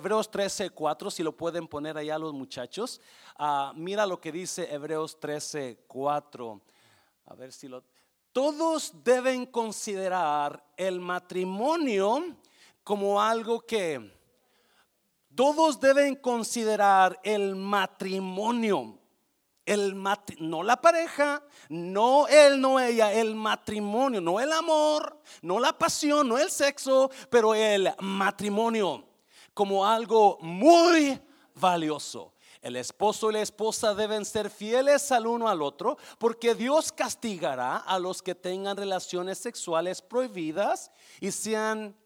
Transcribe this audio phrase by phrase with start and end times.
[0.00, 3.00] Hebreos 13, 4, si lo pueden poner allá los muchachos.
[3.36, 6.60] Ah, mira lo que dice Hebreos 13, 4.
[7.26, 7.82] A ver si lo...
[8.30, 12.36] Todos deben considerar el matrimonio
[12.84, 14.16] como algo que...
[15.34, 19.00] Todos deben considerar el matrimonio.
[19.66, 20.00] El
[20.38, 26.28] no la pareja, no él, no ella, el matrimonio, no el amor, no la pasión,
[26.28, 29.07] no el sexo, pero el matrimonio
[29.58, 31.20] como algo muy
[31.56, 32.32] valioso.
[32.62, 37.78] El esposo y la esposa deben ser fieles al uno al otro porque Dios castigará
[37.78, 41.96] a los que tengan relaciones sexuales prohibidas y sean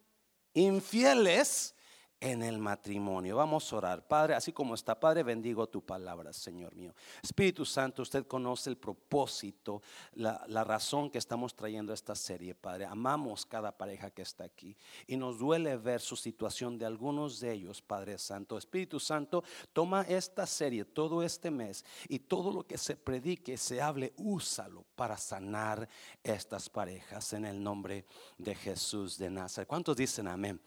[0.54, 1.74] infieles
[2.22, 3.36] en el matrimonio.
[3.36, 4.06] Vamos a orar.
[4.06, 6.94] Padre, así como está, Padre, bendigo tu palabra, Señor mío.
[7.20, 9.82] Espíritu Santo, usted conoce el propósito,
[10.14, 12.84] la, la, razón que estamos trayendo esta serie, Padre.
[12.84, 14.76] Amamos cada pareja que está aquí
[15.08, 18.56] y nos duele ver su situación de algunos de ellos, Padre Santo.
[18.56, 19.42] Espíritu Santo,
[19.72, 24.84] toma esta serie todo este mes y todo lo que se predique, se hable, úsalo
[24.94, 25.88] para sanar
[26.22, 28.06] estas parejas en el nombre
[28.38, 29.66] de Jesús de Nazaret.
[29.66, 30.60] ¿Cuántos dicen amén?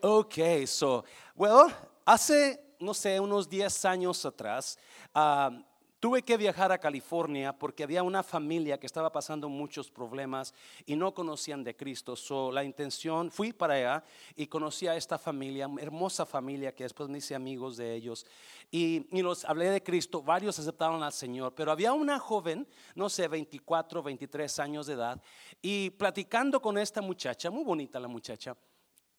[0.00, 1.04] Ok, so,
[1.34, 4.78] well, hace, no sé, unos 10 años atrás,
[5.12, 5.50] ah,
[5.98, 10.54] tuve que viajar a California porque había una familia que estaba pasando muchos problemas
[10.86, 12.14] y no conocían de Cristo.
[12.14, 14.04] So, la intención, fui para allá
[14.36, 18.24] y conocí a esta familia, hermosa familia que después me hice amigos de ellos
[18.70, 20.22] y, y, los hablé de Cristo.
[20.22, 25.20] Varios aceptaron al Señor, pero había una joven, no sé, 24, 23 años de edad,
[25.60, 28.56] y platicando con esta muchacha, muy bonita la muchacha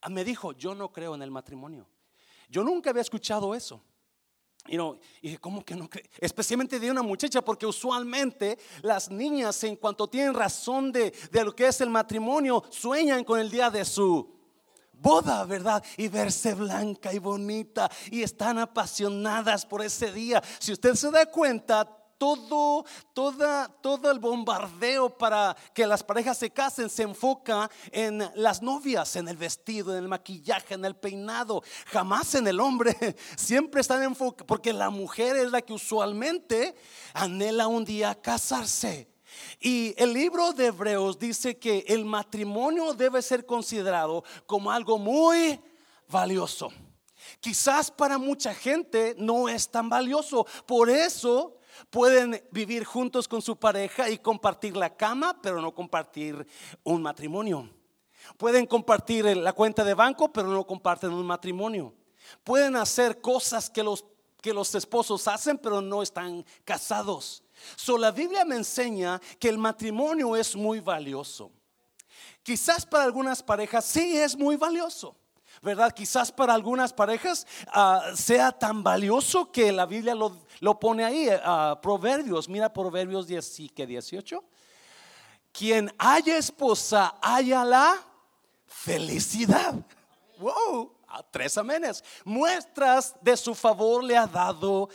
[0.09, 1.87] me dijo, yo no creo en el matrimonio.
[2.49, 3.83] Yo nunca había escuchado eso.
[4.67, 4.77] y
[5.21, 6.09] dije, ¿cómo que no cree?
[6.19, 11.55] Especialmente de una muchacha, porque usualmente las niñas, en cuanto tienen razón de, de lo
[11.55, 14.39] que es el matrimonio, sueñan con el día de su
[14.93, 15.83] boda, ¿verdad?
[15.97, 20.41] Y verse blanca y bonita y están apasionadas por ese día.
[20.59, 26.51] Si usted se da cuenta, todo, toda, todo el bombardeo para que las parejas se
[26.51, 31.63] casen se enfoca en las novias, en el vestido, en el maquillaje, en el peinado,
[31.87, 32.95] jamás en el hombre.
[33.37, 36.75] Siempre están enfocados, porque la mujer es la que usualmente
[37.13, 39.09] anhela un día casarse.
[39.59, 45.59] Y el libro de Hebreos dice que el matrimonio debe ser considerado como algo muy
[46.09, 46.69] valioso.
[47.39, 50.45] Quizás para mucha gente no es tan valioso.
[50.65, 51.58] Por eso
[51.89, 56.45] Pueden vivir juntos con su pareja y compartir la cama, pero no compartir
[56.83, 57.69] un matrimonio.
[58.37, 61.93] Pueden compartir la cuenta de banco, pero no comparten un matrimonio.
[62.43, 64.05] Pueden hacer cosas que los,
[64.41, 67.43] que los esposos hacen, pero no están casados.
[67.75, 71.51] So, la Biblia me enseña que el matrimonio es muy valioso.
[72.43, 75.15] Quizás para algunas parejas sí es muy valioso.
[75.61, 75.91] ¿Verdad?
[75.91, 81.71] Quizás para algunas parejas ah, sea tan valioso que la Biblia lo, pone ahí, a
[81.71, 84.43] ah, Proverbios, mira Proverbios 10, que 18.
[85.51, 87.97] Quien haya esposa, haya la
[88.67, 89.75] felicidad.
[90.37, 90.93] Wow,
[91.31, 92.03] tres amenes.
[92.23, 94.89] Muestras de su favor le ha dado.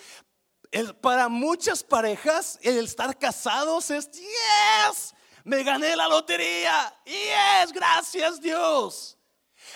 [1.01, 5.15] para muchas parejas, el estar casados es, yes,
[5.45, 6.95] me gané la lotería.
[7.05, 9.19] Yes, gracias Dios.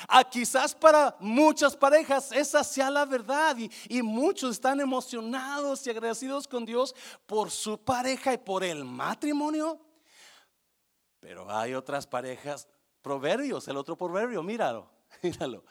[0.06, 5.90] Ah, quizás para muchas parejas esa sea la verdad y, y, muchos están emocionados y
[5.90, 6.94] agradecidos con Dios
[7.26, 9.80] por su pareja y por el matrimonio.
[11.20, 12.68] Pero hay otras parejas,
[13.02, 14.88] proverbios, el otro proverbio, míralo,
[15.22, 15.64] míralo.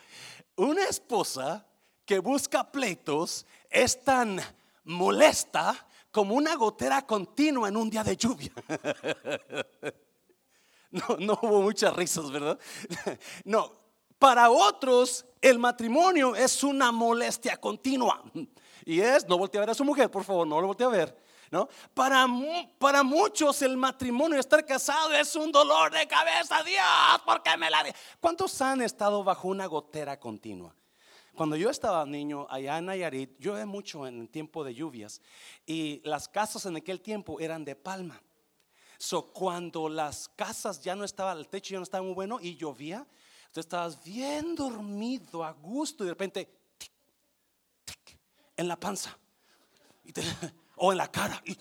[0.55, 1.65] Una esposa
[2.05, 4.41] que busca pleitos es tan
[4.83, 8.51] molesta como una gotera continua en un día de lluvia.
[10.89, 12.57] No, no hubo muchas risas, ¿verdad?
[13.43, 13.73] No,
[14.19, 18.23] para otros, el matrimonio es una molestia continua.
[18.85, 20.91] Y es, no voltea a ver a su mujer, por favor, no lo voltea a
[20.91, 21.27] ver.
[21.51, 21.67] ¿no?
[21.93, 22.25] Para,
[22.77, 26.63] para muchos el matrimonio, estar casado es un dolor de cabeza.
[26.63, 26.83] Dios,
[27.25, 27.85] ¿por qué me la...
[28.19, 30.75] ¿Cuántos han estado bajo una gotera continua?
[31.35, 35.21] Cuando yo estaba niño allá en Nayarit, llueve mucho en tiempo de lluvias
[35.67, 38.21] y las casas en aquel tiempo eran de palma.
[38.97, 42.55] So, cuando las casas ya no estaban, el techo ya no estaba muy bueno y
[42.55, 43.05] llovía,
[43.57, 46.47] Tú estabas bien dormido, a gusto, y de repente,
[48.55, 49.17] en la panza,
[50.75, 51.57] o en la cara, y,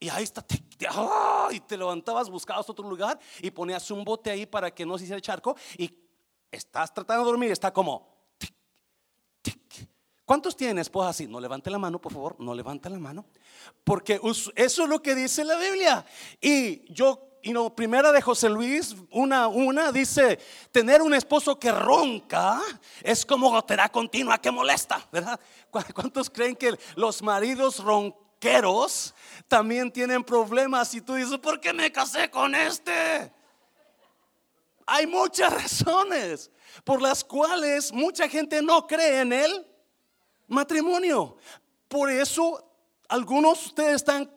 [0.00, 0.42] y ahí está,
[0.88, 1.50] ¡ah!
[1.52, 5.04] y te levantabas, buscabas otro lugar y ponías un bote ahí para que no se
[5.04, 5.94] hiciera charco, y
[6.50, 8.16] estás tratando de dormir, está como,
[10.24, 11.26] ¿Cuántos tienen esposa así?
[11.26, 13.24] No levante la mano, por favor, no levante la mano.
[13.82, 16.04] Porque eso es lo que dice la Biblia.
[16.38, 20.38] Y yo y no, primera de José Luis, una, una dice,
[20.72, 22.60] tener un esposo que ronca
[23.02, 25.38] es como gotera continua que molesta, ¿verdad?
[25.70, 29.14] ¿Cuántos creen que los maridos ronqueros
[29.46, 30.92] también tienen problemas?
[30.94, 33.32] Y tú dices, ¿por qué me casé con este?
[34.86, 36.50] Hay muchas razones
[36.84, 39.66] por las cuales mucha gente no cree en el
[40.48, 41.36] matrimonio.
[41.86, 42.64] Por eso
[43.08, 44.30] algunos de ustedes están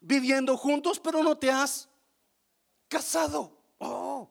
[0.00, 1.87] viviendo juntos, pero no te has
[2.88, 3.52] casado.
[3.78, 4.28] Oh.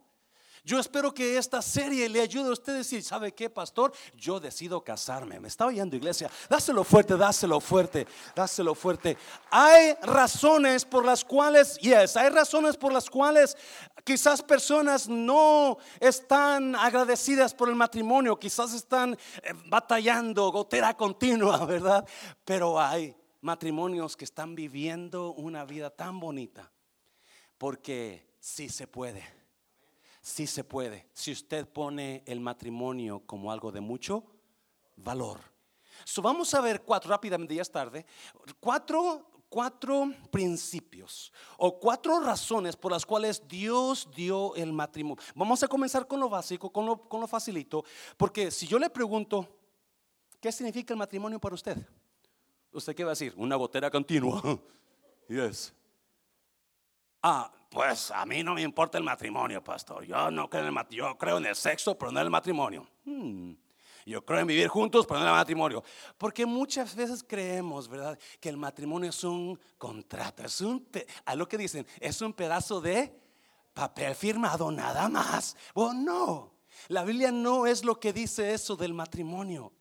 [0.67, 3.93] Yo espero que esta serie le ayude a usted a decir, ¿sabe qué, pastor?
[4.17, 5.39] Yo decido casarme.
[5.39, 6.29] Me está oyendo, iglesia.
[6.49, 8.05] Dáselo fuerte, dáselo fuerte,
[8.35, 9.17] dáselo fuerte.
[9.49, 13.55] Hay razones por las cuales, yes, hay razones por las cuales
[14.03, 22.05] quizás personas no están agradecidas por el matrimonio, quizás están eh, batallando, gotera continua, ¿verdad?
[22.43, 26.69] Pero hay matrimonios que están viviendo una vida tan bonita
[27.57, 29.23] porque sí se puede.
[30.21, 31.09] Sí se puede.
[31.13, 34.23] Si usted pone el matrimonio como algo de mucho
[34.95, 35.39] valor.
[36.05, 38.05] So, vamos a ver cuatro, rápidamente, ya es tarde,
[38.59, 45.21] cuatro, cuatro principios o cuatro razones por las cuales Dios dio el matrimonio.
[45.35, 47.83] Vamos a comenzar con lo básico, con lo, con lo facilito,
[48.15, 49.47] porque si yo le pregunto,
[50.39, 51.77] ¿qué significa el matrimonio para usted?
[52.71, 53.33] ¿Usted qué va a decir?
[53.35, 54.41] Una gotera continua.
[55.27, 55.73] yes.
[57.21, 60.05] Ah, pues a mí no me importa el matrimonio, pastor.
[60.05, 62.87] Yo no creo en el Yo creo en el sexo, pero no en el matrimonio.
[63.05, 63.53] Hmm.
[64.05, 65.83] Yo creo en vivir juntos, pero no en el matrimonio.
[66.17, 68.17] Porque muchas veces creemos, ¿verdad?
[68.39, 70.43] Que el matrimonio es un contrato.
[70.43, 70.87] Es un,
[71.25, 73.13] a lo que dicen, es un pedazo de
[73.73, 75.57] papel firmado nada más.
[75.73, 76.53] Oh, no.
[76.87, 79.73] La Biblia no es lo que dice eso del matrimonio.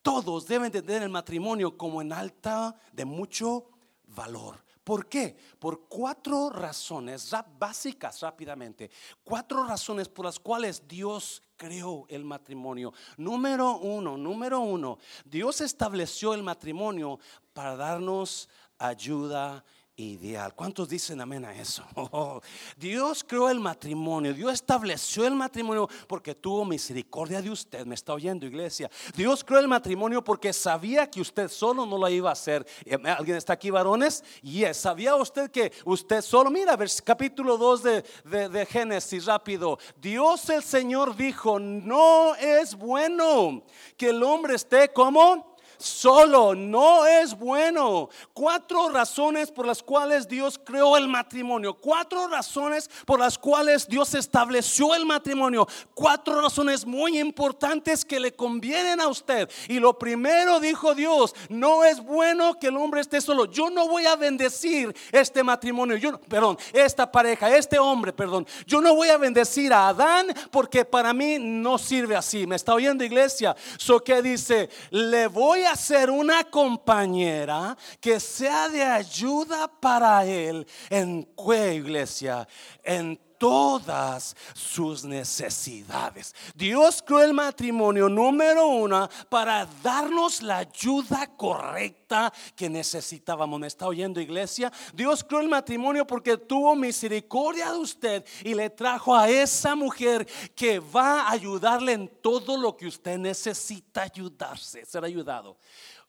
[0.00, 3.68] Todos deben tener el matrimonio como en alta de mucho
[4.04, 4.64] valor.
[4.86, 5.36] ¿Por qué?
[5.58, 8.88] Por cuatro razones básicas rápidamente.
[9.24, 12.92] Cuatro razones por las cuales Dios creó el matrimonio.
[13.16, 17.18] Número uno, número uno, Dios estableció el matrimonio
[17.52, 18.48] para darnos
[18.78, 19.64] ayuda
[19.96, 20.54] ideal.
[20.54, 21.82] ¿Cuántos dicen amén a eso?
[22.76, 27.86] Dios creó el matrimonio, Dios estableció el matrimonio porque tuvo misericordia de usted.
[27.86, 28.90] Me está oyendo, iglesia.
[29.16, 32.66] Dios creó el matrimonio porque sabía que usted solo no lo iba a hacer.
[32.84, 34.22] Eh, ¿Alguien está aquí, varones?
[34.42, 34.76] Yes.
[34.76, 39.78] sabía usted que usted solo, mira, capítulo 2 de, de, de Génesis, rápido.
[40.00, 43.62] Dios el Señor dijo: No es bueno
[43.96, 48.08] que el hombre esté como solo no es bueno.
[48.32, 51.74] Cuatro razones por las cuales Dios creó el matrimonio.
[51.74, 55.66] Cuatro razones por las cuales Dios estableció el matrimonio.
[55.94, 59.50] Cuatro razones muy importantes que le convienen a usted.
[59.68, 63.46] Y lo primero dijo Dios, no es bueno que el hombre esté solo.
[63.46, 65.96] Yo no voy a bendecir este matrimonio.
[65.96, 68.46] Yo, perdón, esta pareja, este hombre, perdón.
[68.66, 72.46] Yo no voy a bendecir a Adán porque para mí no sirve así.
[72.46, 73.54] ¿Me está oyendo iglesia?
[73.76, 80.66] So que dice, le voy a ser una compañera que sea de ayuda para él
[80.90, 82.46] en qué iglesia,
[82.82, 86.34] en todas sus necesidades.
[86.54, 93.60] Dios creó el matrimonio número uno para darnos la ayuda correcta que necesitábamos.
[93.60, 94.72] ¿Me está oyendo iglesia?
[94.94, 100.26] Dios creó el matrimonio porque tuvo misericordia de usted y le trajo a esa mujer
[100.54, 105.56] que va a ayudarle en todo lo que usted necesita ayudarse, ser ayudado.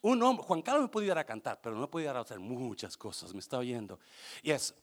[0.02, 2.40] Un hombre, Juan Carlos me puede ayudar a cantar, pero no puede ayudar a hacer
[2.40, 4.00] muchas cosas, me está oyendo.
[4.44, 4.74] Y es,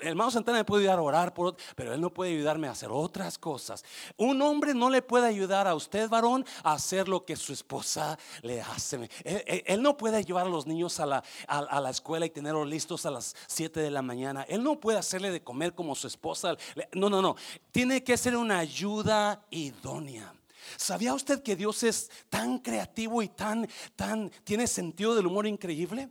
[0.00, 2.90] el hermano Santana me puede ayudar a orar, pero él no puede ayudarme a hacer
[2.92, 3.84] otras cosas.
[4.16, 8.16] Un hombre no le puede ayudar a usted, varón, a hacer lo que su esposa
[8.42, 9.10] le hace.
[9.24, 13.06] Él, no puede llevar a los niños a la, a, la, escuela y tenerlos listos
[13.06, 14.42] a las 7 de la mañana.
[14.48, 16.56] Él no puede hacerle de comer como su esposa.
[16.92, 17.34] No, no, no.
[17.72, 20.32] Tiene que ser una ayuda idónea.
[20.76, 26.08] ¿Sabía usted que Dios es tan creativo y tan, tan, tiene sentido del humor increíble?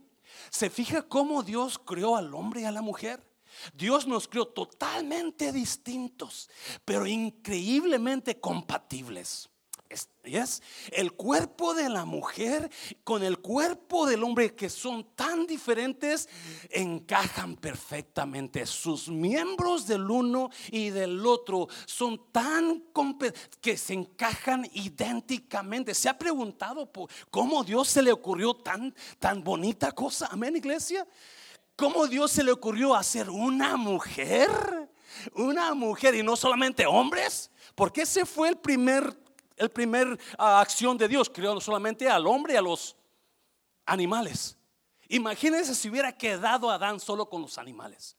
[0.50, 3.31] ¿Se fija cómo Dios creó al hombre y a la mujer?
[3.74, 6.50] Dios nos creó totalmente distintos,
[6.84, 9.48] pero increíblemente compatibles.
[10.22, 10.62] ¿Es?
[10.90, 12.70] El cuerpo de la mujer
[13.04, 16.28] con el cuerpo del hombre que son tan diferentes
[16.70, 18.64] encajan perfectamente.
[18.64, 22.84] Sus miembros del uno y del otro son tan
[23.60, 25.94] que se encajan idénticamente.
[25.94, 26.90] ¿Se ha preguntado
[27.30, 30.28] cómo Dios se le ocurrió tan tan bonita cosa?
[30.30, 31.06] Amén, iglesia.
[31.76, 34.50] ¿Cómo Dios se le ocurrió hacer una mujer?
[35.34, 37.50] Una mujer y no solamente hombres.
[37.74, 39.16] Porque ese fue el primer,
[39.56, 41.30] el primer ah, acción de Dios.
[41.30, 42.96] Creó solamente al hombre y a los
[43.86, 44.56] animales.
[45.08, 48.16] Imagínense si hubiera quedado Adán solo con los animales.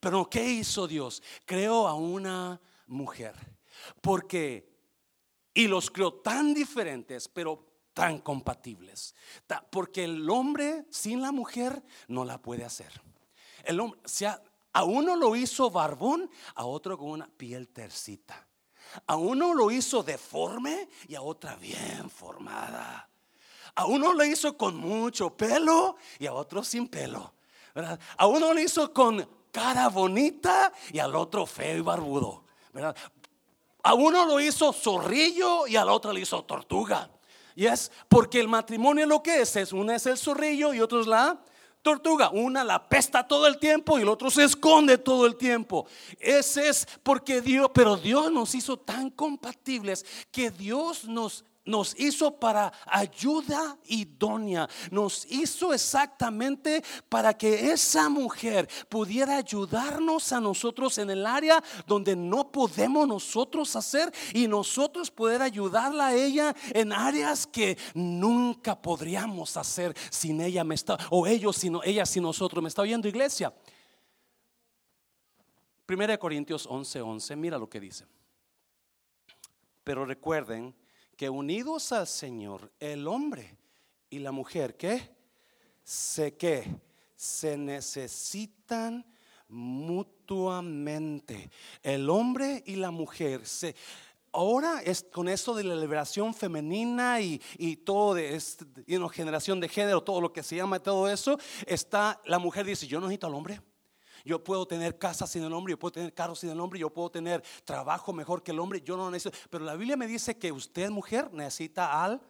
[0.00, 1.22] Pero ¿qué hizo Dios?
[1.44, 3.34] Creó a una mujer.
[4.00, 4.70] Porque,
[5.54, 9.14] y los creó tan diferentes, pero tan compatibles.
[9.70, 12.92] Porque el hombre sin la mujer no la puede hacer.
[13.64, 14.00] El hombre,
[14.72, 18.46] a uno lo hizo barbón, a otro con una piel tercita.
[19.06, 23.08] A uno lo hizo deforme y a otra bien formada.
[23.74, 27.34] A uno lo hizo con mucho pelo y a otro sin pelo.
[28.16, 32.44] A uno lo hizo con cara bonita y al otro feo y barbudo.
[33.82, 37.10] A uno lo hizo zorrillo y al otro le hizo tortuga.
[37.54, 41.00] Y es porque el matrimonio lo que es, es una es el zorrillo y otro
[41.00, 41.38] es la
[41.82, 42.30] tortuga.
[42.30, 45.86] Una la pesta todo el tiempo y el otro se esconde todo el tiempo.
[46.18, 52.38] Ese es porque Dios, pero Dios nos hizo tan compatibles que Dios nos nos hizo
[52.38, 54.68] para ayuda idónea.
[54.90, 62.16] Nos hizo exactamente para que esa mujer pudiera ayudarnos a nosotros en el área donde
[62.16, 69.56] no podemos nosotros hacer y nosotros poder ayudarla a ella en áreas que nunca podríamos
[69.56, 72.62] hacer sin ella me está o ellos sino ella sin nosotros.
[72.62, 73.54] ¿Me está oyendo iglesia?
[75.86, 78.06] Primera de Corintios 11:11, 11, mira lo que dice.
[79.84, 80.74] Pero recuerden
[81.16, 83.56] que unidos al Señor, el hombre
[84.10, 85.16] y la mujer, ¿qué?
[85.82, 86.64] Se que
[87.16, 89.04] se necesitan
[89.48, 91.50] mutuamente.
[91.82, 93.42] El hombre y la mujer
[94.32, 97.38] ahora es con esto de la liberación femenina y,
[97.84, 98.64] todo de este,
[99.12, 102.98] generación de género, todo lo que se llama todo eso, está la mujer dice, yo
[102.98, 103.60] no necesito al hombre.
[104.24, 106.90] Yo puedo tener casa sin el hombre, yo puedo tener carro sin el hombre, yo
[106.90, 109.36] puedo tener trabajo mejor que el hombre, yo no necesito.
[109.50, 112.20] Pero la Biblia me dice que usted, mujer, necesita al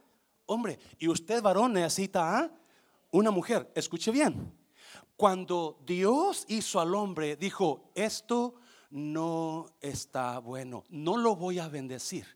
[0.47, 2.51] hombre y usted, varón, necesita a
[3.11, 3.71] una mujer.
[3.75, 4.53] Escuche bien.
[5.17, 8.55] Cuando Dios hizo al hombre, dijo, esto
[8.91, 12.27] no está bueno, no lo voy a bendecir.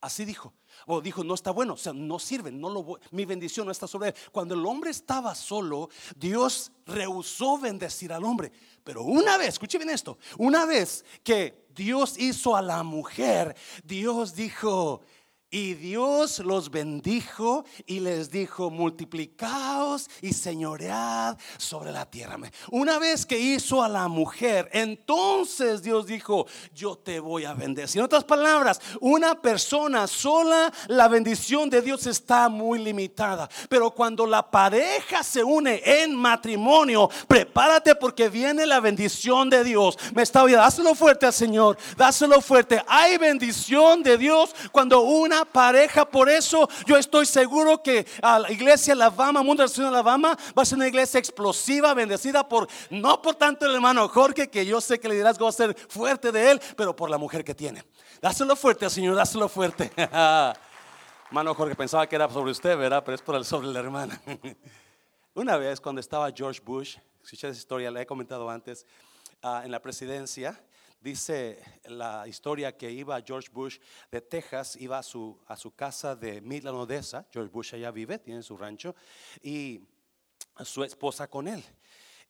[0.00, 0.52] Así dijo.
[0.86, 3.86] O dijo, no está bueno, o sea, no sirve, no lo mi bendición no está
[3.86, 4.14] sobre él.
[4.32, 8.52] Cuando el hombre estaba solo, Dios rehusó bendecir al hombre.
[8.82, 14.34] Pero una vez, escuche bien esto, una vez que Dios hizo a la mujer, Dios
[14.34, 15.00] dijo,
[15.54, 22.36] y Dios los bendijo y les dijo, multiplicaos y señoread sobre la tierra.
[22.72, 28.00] Una vez que hizo a la mujer, entonces Dios dijo, yo te voy a bendecir.
[28.00, 33.48] En otras palabras, una persona sola, la bendición de Dios está muy limitada.
[33.68, 39.96] Pero cuando la pareja se une en matrimonio, prepárate porque viene la bendición de Dios.
[40.16, 42.82] Me está oyendo, dáselo fuerte al Señor, dáselo fuerte.
[42.88, 46.04] Hay bendición de Dios cuando una pareja.
[46.04, 50.62] Por eso yo estoy seguro que a la iglesia Alabama, Mundo de la Alabama, va
[50.62, 54.80] a ser una iglesia explosiva, bendecida por, no por tanto el hermano Jorge, que yo
[54.80, 57.54] sé que el liderazgo va a ser fuerte de él, pero por la mujer que
[57.54, 57.84] tiene.
[58.20, 59.92] Dáselo fuerte, Señor, dáselo fuerte.
[61.26, 63.02] hermano Jorge pensaba que era sobre usted, ¿verdad?
[63.04, 64.20] Pero es por sobre la hermana.
[65.34, 68.86] Una vez cuando estaba George Bush, escuché esa historia, la he comentado antes,
[69.42, 70.60] ah, en la presidencia,
[71.04, 73.78] Dice la historia que iba George Bush
[74.10, 77.26] de Texas, iba a su, a su casa de Midland, Odessa.
[77.30, 78.94] George Bush allá vive, tiene su rancho,
[79.42, 79.82] y
[80.64, 81.62] su esposa con él.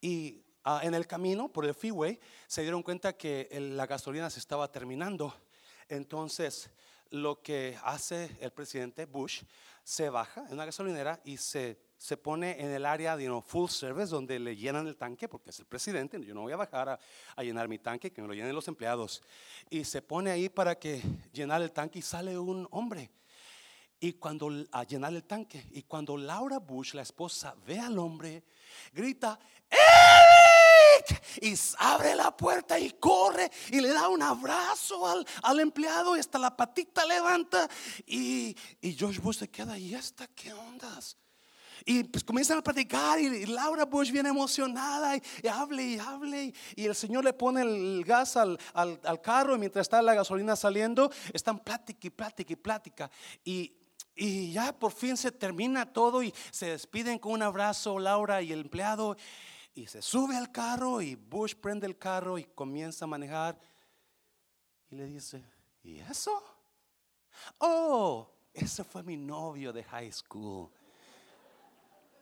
[0.00, 4.40] Y ah, en el camino, por el freeway, se dieron cuenta que la gasolina se
[4.40, 5.32] estaba terminando.
[5.88, 6.68] Entonces,
[7.10, 9.44] lo que hace el presidente Bush,
[9.84, 14.10] se baja en una gasolinera y se se pone en el área de full service
[14.10, 16.22] donde le llenan el tanque porque es el presidente.
[16.24, 16.88] Yo no voy a bajar
[17.36, 19.22] a, llenar mi tanque, que me lo llenen los empleados.
[19.70, 23.10] Y se pone ahí para que llenar el tanque y sale un hombre.
[24.00, 28.44] Y cuando a llenar el tanque, y cuando Laura Bush, la esposa, ve al hombre,
[28.92, 29.38] grita,
[29.70, 31.22] ¡Eric!
[31.40, 36.20] Y abre la puerta y corre y le da un abrazo al, al empleado y
[36.20, 37.68] hasta la patita levanta.
[38.06, 41.16] Y, y George Bush se queda, ¿y hasta qué ondas?
[41.86, 46.54] Y pues comienzan a platicar y, Laura Bush viene emocionada y, hable y hable.
[46.76, 50.56] Y, el Señor le pone el gas al, al, carro y mientras está la gasolina
[50.56, 53.10] saliendo, están plática y plática y plática.
[53.44, 53.72] Y,
[54.14, 58.52] y ya por fin se termina todo y se despiden con un abrazo Laura y
[58.52, 59.16] el empleado.
[59.74, 63.60] Y se sube al carro y Bush prende el carro y comienza a manejar.
[64.88, 65.44] Y le dice,
[65.82, 66.42] ¿y eso?
[67.58, 70.70] Oh, ese fue mi novio de high school.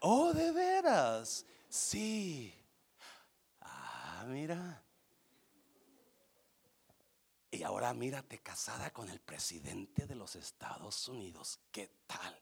[0.05, 1.45] Oh, de veras.
[1.69, 2.53] Sí.
[3.61, 4.83] Ah, mira.
[7.49, 11.57] Y ahora mírate casada con el presidente de los Estados Unidos.
[11.71, 12.37] ¿Qué tal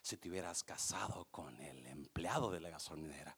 [0.00, 3.36] si te hubieras casado con el empleado de la gasolinera?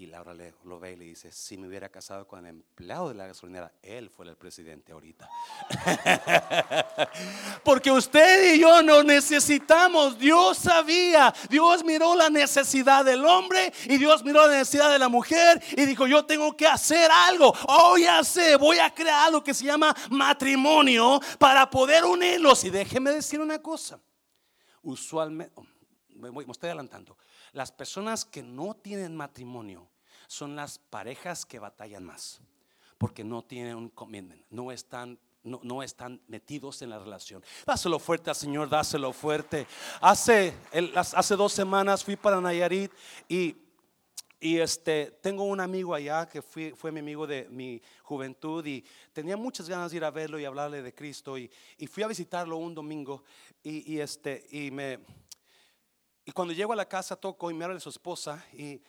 [0.00, 3.10] Y Laura le, lo ve y le dice, si me hubiera casado con el empleado
[3.10, 5.28] de la gasolinera, él fue el presidente ahorita.
[7.62, 10.18] Porque usted y yo no necesitamos.
[10.18, 15.10] Dios sabía, Dios miró la necesidad del hombre y Dios miró la necesidad de la
[15.10, 17.52] mujer y dijo, yo tengo que hacer algo.
[17.68, 22.64] Oh, ya sé, voy a crear algo que se llama matrimonio para poder unirlos.
[22.64, 24.00] Y déjeme decir una cosa.
[24.80, 25.60] Usualmente,
[26.14, 27.18] me, me estoy adelantando.
[27.52, 29.89] Las personas que no tienen matrimonio
[30.30, 32.40] son las parejas que batallan más,
[32.98, 33.92] porque no tienen un
[34.50, 37.42] no están no, están metidos en la relación.
[37.66, 39.66] Dáselo fuerte al Señor, dáselo fuerte.
[40.00, 40.54] Hace,
[40.94, 42.92] hace dos semanas fui para Nayarit
[43.26, 43.56] y,
[44.38, 48.84] y este, tengo un amigo allá que fue, fue mi amigo de mi juventud y
[49.12, 51.38] tenía muchas ganas de ir a verlo y hablarle de Cristo.
[51.38, 53.24] Y, y fui a visitarlo un domingo
[53.64, 55.00] y, y, este, y me,
[56.24, 58.80] y cuando llego a la casa toco y me habla de su esposa y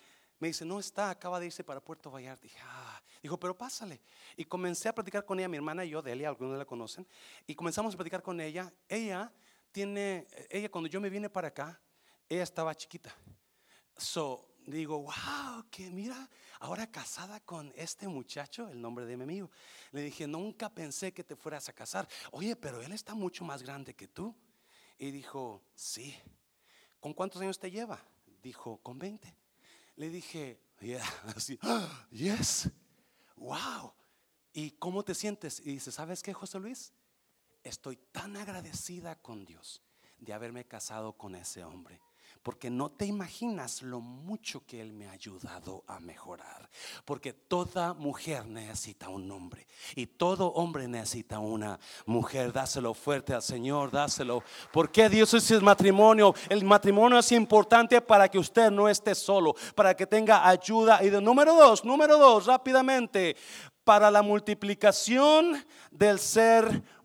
[0.41, 2.41] me dice, no está, acaba de irse para Puerto Vallarta.
[2.41, 2.99] Dije, ah.
[3.21, 4.01] Dijo, pero pásale.
[4.35, 7.07] Y comencé a platicar con ella, mi hermana y yo, Delia, algunos la conocen.
[7.45, 8.73] Y comenzamos a platicar con ella.
[8.89, 9.31] Ella
[9.71, 11.79] tiene, ella cuando yo me vine para acá,
[12.27, 13.15] ella estaba chiquita.
[13.95, 16.27] So, digo, wow, que mira,
[16.59, 19.51] ahora casada con este muchacho, el nombre de mi amigo.
[19.91, 22.07] Le dije, nunca pensé que te fueras a casar.
[22.31, 24.35] Oye, pero él está mucho más grande que tú.
[24.97, 26.17] Y dijo, sí.
[26.99, 28.03] ¿Con cuántos años te lleva?
[28.41, 29.40] Dijo, con 20.
[29.95, 31.05] Le dije, yeah,
[31.35, 31.59] así,
[32.11, 32.69] yes,
[33.35, 33.93] wow.
[34.53, 35.59] ¿Y cómo te sientes?
[35.59, 36.93] Y dice, ¿sabes qué, José Luis?
[37.63, 39.81] Estoy tan agradecida con Dios
[40.17, 42.01] de haberme casado con ese hombre
[42.43, 46.69] porque no te imaginas lo mucho que Él me ha ayudado a mejorar.
[47.05, 52.51] Porque toda mujer necesita un hombre y todo hombre necesita una mujer.
[52.51, 54.43] Dáselo fuerte al Señor, dáselo.
[54.71, 56.33] porque Dios es el matrimonio?
[56.49, 61.03] El matrimonio es importante para que usted no esté solo, para que tenga ayuda.
[61.03, 63.35] Y de número dos, número dos, rápidamente,
[63.83, 67.00] para la multiplicación del ser humano.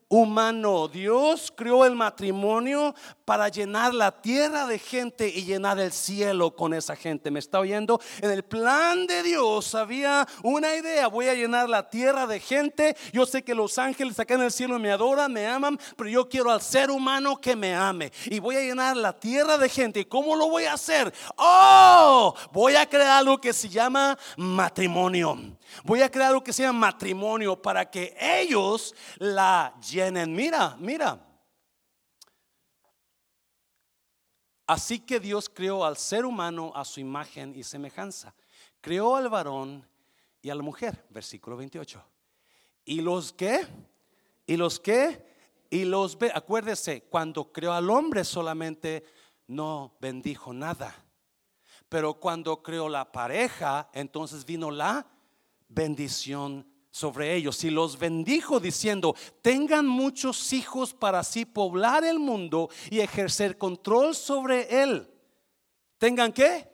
[0.93, 2.95] Dios creó el matrimonio
[3.25, 7.31] para llenar la tierra de gente y llenar el cielo con esa gente.
[7.33, 8.01] ¿Me está oyendo?
[8.21, 11.09] En el plan de Dios había una idea.
[11.09, 12.97] Voy a llenar la tierra de gente.
[13.13, 16.29] Yo sé que los ángeles acá en el cielo me adoran, me aman, pero yo
[16.29, 18.13] quiero al ser humano que me ame.
[18.27, 20.01] Y voy a llenar la tierra de gente.
[20.01, 21.13] ¿Y cómo lo voy a hacer?
[21.37, 25.37] Oh, voy a crear algo que se llama matrimonio.
[25.85, 30.35] Voy a crear algo que se llama matrimonio para que ellos la llenen.
[30.35, 31.23] Mira, mira.
[34.67, 38.35] Así que Dios creó al ser humano a su imagen y semejanza.
[38.81, 39.87] Creó al varón
[40.43, 42.03] y a la mujer, versículo 28.
[42.85, 43.67] ¿Y los qué?
[44.47, 45.25] ¿Y los qué?
[45.71, 46.31] Y los ve.
[46.35, 49.05] Acuérdese, cuando creó al hombre solamente
[49.47, 50.95] no bendijo nada.
[51.89, 55.07] Pero cuando creó la pareja, entonces vino la
[55.69, 62.71] bendición sobre ellos y los bendijo diciendo, tengan muchos hijos para así poblar el mundo
[62.89, 65.11] y ejercer control sobre él.
[65.99, 66.71] ¿Tengan qué?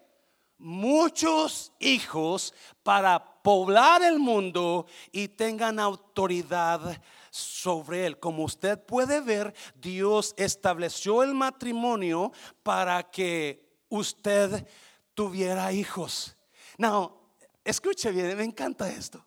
[0.59, 8.21] Muchos hijos para poblar el mundo y tengan autoridad sobre él.
[8.21, 12.31] Como usted puede ver, Dios estableció el matrimonio
[12.63, 14.69] para que usted
[15.15, 16.37] tuviera hijos.
[16.79, 17.22] Now,
[17.65, 19.25] escuche bien, me encanta esto.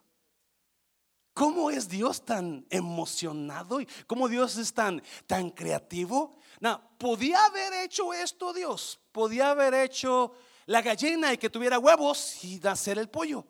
[1.36, 6.38] ¿Cómo es Dios tan emocionado y cómo Dios es tan, tan creativo?
[6.62, 9.02] No, podía haber hecho esto Dios.
[9.12, 10.34] Podía haber hecho
[10.66, 13.46] la gallina y que tuviera huevos y nacer el pollo.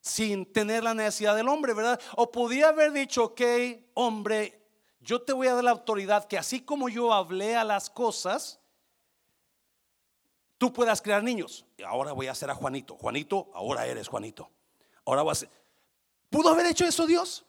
[0.00, 2.00] Sin tener la necesidad del hombre, ¿verdad?
[2.16, 3.40] O podía haber dicho, ok,
[3.94, 4.62] hombre,
[5.00, 8.60] yo te voy a dar la autoridad que así como yo hablé a las cosas,
[10.58, 11.64] tú puedas crear niños.
[11.76, 12.96] Y ahora voy a hacer a Juanito.
[12.96, 14.50] Juanito, ahora eres Juanito.
[15.04, 15.48] Ahora voy a.
[16.30, 17.44] ¿Pudo haber hecho eso Dios?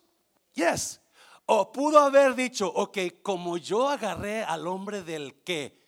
[0.54, 1.02] Yes.
[1.46, 5.80] O pudo haber dicho, ok, como yo agarré al hombre del que,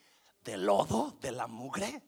[0.43, 2.01] del lodo, de la mugre.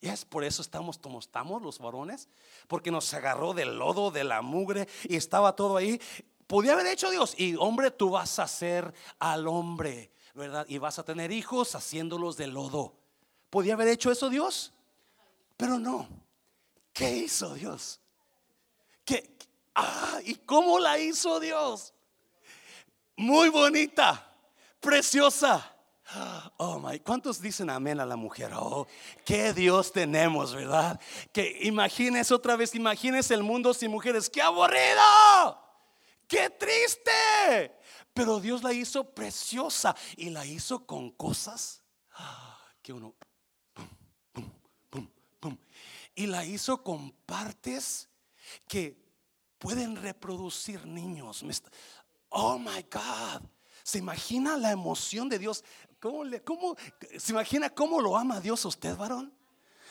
[0.00, 2.28] Yes, por eso estamos como estamos los varones,
[2.66, 6.00] porque nos agarró del lodo, de la mugre y estaba todo ahí.
[6.46, 10.66] Podía haber hecho Dios, y hombre, tú vas a ser al hombre, ¿verdad?
[10.68, 13.03] Y vas a tener hijos haciéndolos de lodo.
[13.54, 14.72] ¿Podía haber hecho eso Dios?
[15.56, 16.08] Pero no.
[16.92, 18.00] ¿Qué hizo Dios?
[19.04, 19.32] ¿Qué,
[19.76, 21.94] Ah, ¿y cómo la hizo Dios?
[23.16, 24.28] Muy bonita,
[24.80, 25.72] preciosa.
[26.56, 28.50] Oh my, ¿cuántos dicen amén a la mujer?
[28.56, 28.88] Oh,
[29.24, 31.00] qué Dios tenemos, ¿verdad?
[31.32, 34.28] Que imagines otra vez, imagines el mundo sin mujeres.
[34.28, 35.58] ¡Qué aburrido!
[36.26, 37.78] ¡Qué triste!
[38.12, 41.82] Pero Dios la hizo preciosa y la hizo con cosas
[42.82, 43.14] que uno
[46.14, 48.08] y la hizo con partes
[48.68, 48.96] que
[49.58, 51.44] pueden reproducir niños.
[52.30, 53.42] Oh my God.
[53.82, 55.64] ¿Se imagina la emoción de Dios?
[56.00, 56.76] ¿Cómo, le, cómo,
[57.18, 59.32] ¿Se imagina cómo lo ama Dios usted, varón?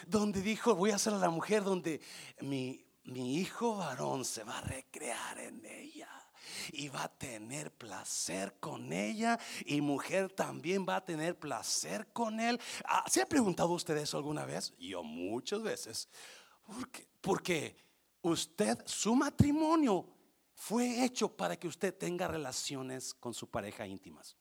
[0.07, 2.01] Donde dijo, voy a hacer a la mujer donde
[2.41, 6.02] mi, mi hijo varón se va a recrear en ella
[6.71, 12.39] y va a tener placer con ella y mujer también va a tener placer con
[12.39, 12.59] él.
[12.85, 14.73] Ah, ¿Se ha preguntado usted eso alguna vez?
[14.77, 16.07] Yo muchas veces.
[16.65, 17.75] Porque, porque
[18.21, 20.07] usted, su matrimonio
[20.55, 24.37] fue hecho para que usted tenga relaciones con su pareja íntimas.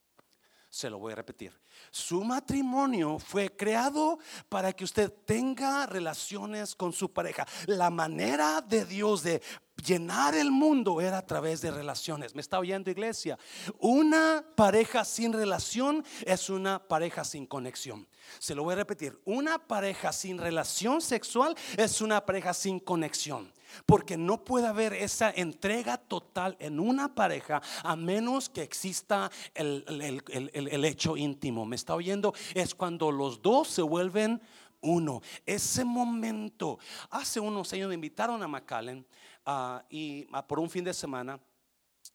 [0.69, 1.53] Se lo voy a repetir.
[1.91, 4.17] Su matrimonio fue creado
[4.49, 7.45] para que usted tenga relaciones con su pareja.
[7.67, 9.39] La manera de Dios de
[9.83, 12.35] llenar el mundo era a través de relaciones.
[12.35, 13.37] ¿Me está oyendo iglesia?
[13.79, 18.07] Una pareja sin relación es una pareja sin conexión.
[18.39, 19.19] Se lo voy a repetir.
[19.25, 23.51] Una pareja sin relación sexual es una pareja sin conexión.
[23.85, 29.83] Porque no puede haber esa entrega total en una pareja a menos que exista el,
[29.89, 31.65] el hecho íntimo.
[31.65, 32.33] ¿Me está oyendo?
[32.53, 34.41] Es cuando los dos se vuelven
[34.83, 35.21] uno.
[35.45, 36.77] Ese momento,
[37.09, 39.05] hace unos años me invitaron a McAllen
[39.45, 41.39] ah, y ah, por un fin de semana.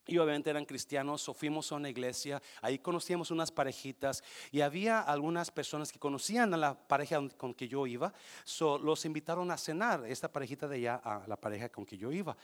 [0.07, 5.51] Y obviamente eran cristianos, fuimos a una iglesia, ahí conocíamos unas parejitas y había algunas
[5.51, 8.13] personas que conocían a la pareja con que yo iba,
[8.45, 12.11] so, los invitaron a cenar, esta parejita de allá a la pareja con que yo
[12.11, 12.37] iba.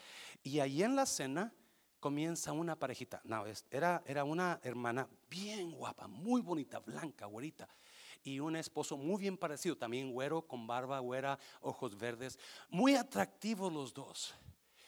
[0.43, 1.53] Y ahí en la cena
[2.01, 7.67] comienza una parejita, no, era, era una hermana bien guapa, muy bonita, blanca, güerita
[8.25, 12.39] y un esposo muy bien parecido, también güero, con barba güera, ojos verdes,
[12.71, 14.35] muy atractivos los dos.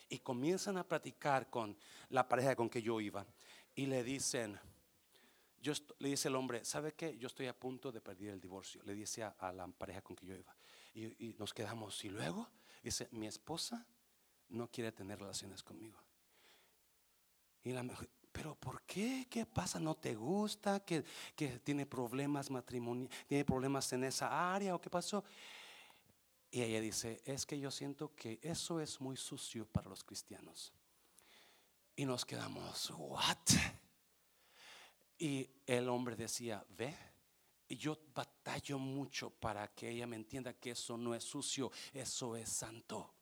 [0.09, 1.77] Y comienzan a platicar con
[2.09, 3.27] la pareja con que yo iba
[3.75, 4.59] y le dicen,
[5.61, 7.19] yo le dice el hombre, ¿sabe qué?
[7.19, 8.83] Yo estoy a punto de perder el divorcio.
[8.85, 10.57] Le dice a, la pareja con que yo iba.
[10.95, 12.03] Y, nos quedamos.
[12.05, 12.49] Y luego
[12.83, 13.87] dice, mi esposa
[14.49, 15.99] no quiere tener relaciones conmigo.
[17.65, 17.85] Y la,
[18.37, 19.27] pero ¿por qué?
[19.31, 19.81] ¿Qué pasa?
[19.81, 20.81] ¿No te gusta?
[20.81, 21.03] ¿Que,
[21.65, 23.27] tiene problemas matrimoniales?
[23.27, 24.75] ¿Tiene problemas en esa área?
[24.75, 25.25] ¿O qué pasó?
[26.51, 30.75] Y ella dice, es que yo siento que eso es muy sucio para los cristianos.
[31.97, 33.39] Y nos quedamos, ¿what?
[35.19, 36.95] Y el hombre decía, ve,
[37.71, 42.51] yo batallo mucho para que ella me entienda que eso no es sucio, eso es
[42.51, 43.16] santo.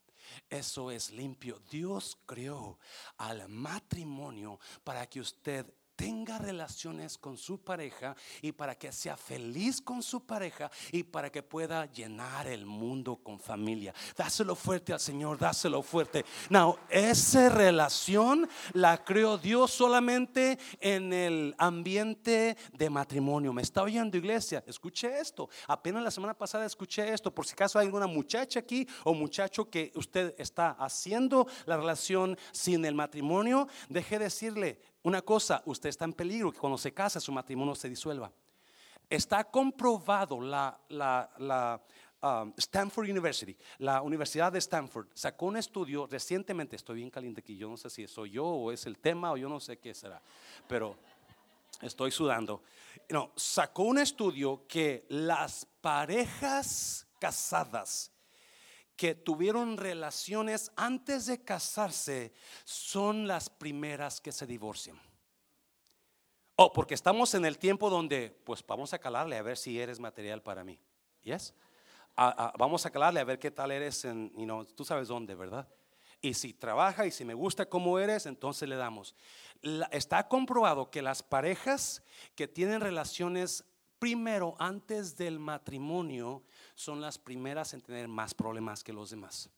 [0.48, 1.60] Eso es limpio.
[1.70, 2.78] Dios creó
[3.16, 9.80] al matrimonio para que usted tenga relaciones con su pareja y para que sea feliz
[9.80, 13.94] con su pareja y para que pueda llenar el mundo con familia.
[14.16, 16.24] Dáselo fuerte al Señor, dáselo fuerte.
[16.50, 23.52] Now, esa relación la creó Dios solamente en el ambiente de matrimonio.
[23.52, 24.62] ¿Me está oyendo iglesia?
[24.66, 25.48] Escuché esto.
[25.66, 27.34] Apenas la semana pasada escuché esto.
[27.34, 32.38] Por si acaso hay alguna muchacha aquí o muchacho que usted está haciendo la relación
[32.52, 37.20] sin el matrimonio, deje decirle, una cosa, usted está en peligro que cuando se casa
[37.20, 38.32] su matrimonio se disuelva.
[39.08, 40.80] Está comprobado la,
[42.22, 47.54] um, Stanford University, la Universidad de Stanford, sacó un estudio recientemente, estoy bien caliente aquí,
[47.56, 49.92] yo no sé si soy yo o es el tema o yo no sé qué
[49.92, 50.22] será,
[50.66, 50.96] pero
[51.82, 52.62] estoy sudando.
[53.10, 58.13] No, sacó un estudio que las parejas casadas
[58.96, 62.32] que tuvieron relaciones antes de casarse
[62.64, 65.00] son las primeras que se divorcian.
[66.56, 69.98] O porque estamos en el tiempo donde, pues vamos a calarle a ver si eres
[69.98, 70.78] material para mí.
[71.22, 71.54] ¿Yes?
[72.16, 75.68] vamos a calarle a ver qué tal eres en, you tú sabes dónde, ¿verdad?
[76.20, 79.14] Y si trabaja y si me gusta cómo eres, entonces le damos.
[79.90, 82.02] está comprobado que las parejas
[82.34, 83.64] que tienen relaciones
[83.98, 89.50] primero antes del matrimonio son las primeras en tener más problemas que los demás.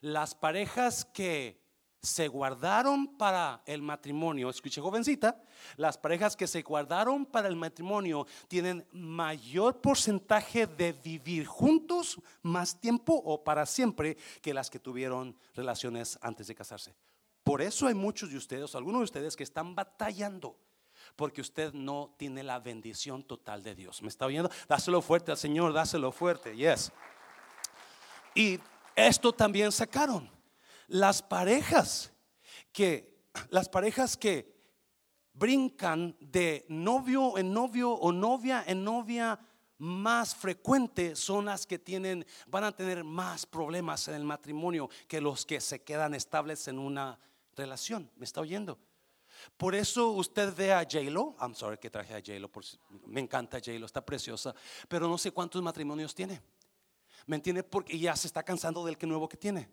[0.00, 1.62] Las parejas que
[2.02, 5.40] se guardaron para el matrimonio, escuche jovencita,
[5.76, 12.80] las parejas que se guardaron para el matrimonio tienen mayor porcentaje de vivir juntos más
[12.80, 16.96] tiempo o para siempre que las que tuvieron relaciones antes de casarse.
[17.44, 20.56] Por eso hay muchos de ustedes, algunos de ustedes que están batallando
[21.16, 24.02] porque usted no tiene la bendición total de Dios.
[24.02, 24.50] ¿Me está oyendo?
[24.68, 26.92] Dáselo fuerte al Señor, dáselo fuerte, yes.
[28.34, 28.58] Y
[28.94, 30.30] esto también sacaron.
[30.88, 32.12] Las parejas
[32.72, 34.52] que, las parejas que
[35.34, 39.38] brincan de novio en novio o novia en novia
[39.78, 45.20] más frecuente son las que tienen, van a tener más problemas en el matrimonio que
[45.20, 47.18] los que se quedan estables en una
[47.56, 48.08] relación.
[48.16, 48.78] ¿Me está oyendo?
[49.56, 52.50] Por eso usted ve a J-Lo, I'm sorry que traje a J-Lo,
[53.06, 54.54] me encanta J-Lo, está preciosa,
[54.88, 56.40] pero no sé cuántos matrimonios tiene.
[57.26, 57.62] ¿Me entiende?
[57.62, 59.68] Porque ya se está cansando del que nuevo que tiene.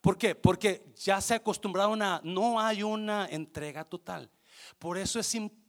[0.00, 0.34] ¿Por qué?
[0.34, 4.30] Porque ya se ha acostumbrado a no hay una entrega total.
[4.78, 5.59] Por eso es importante,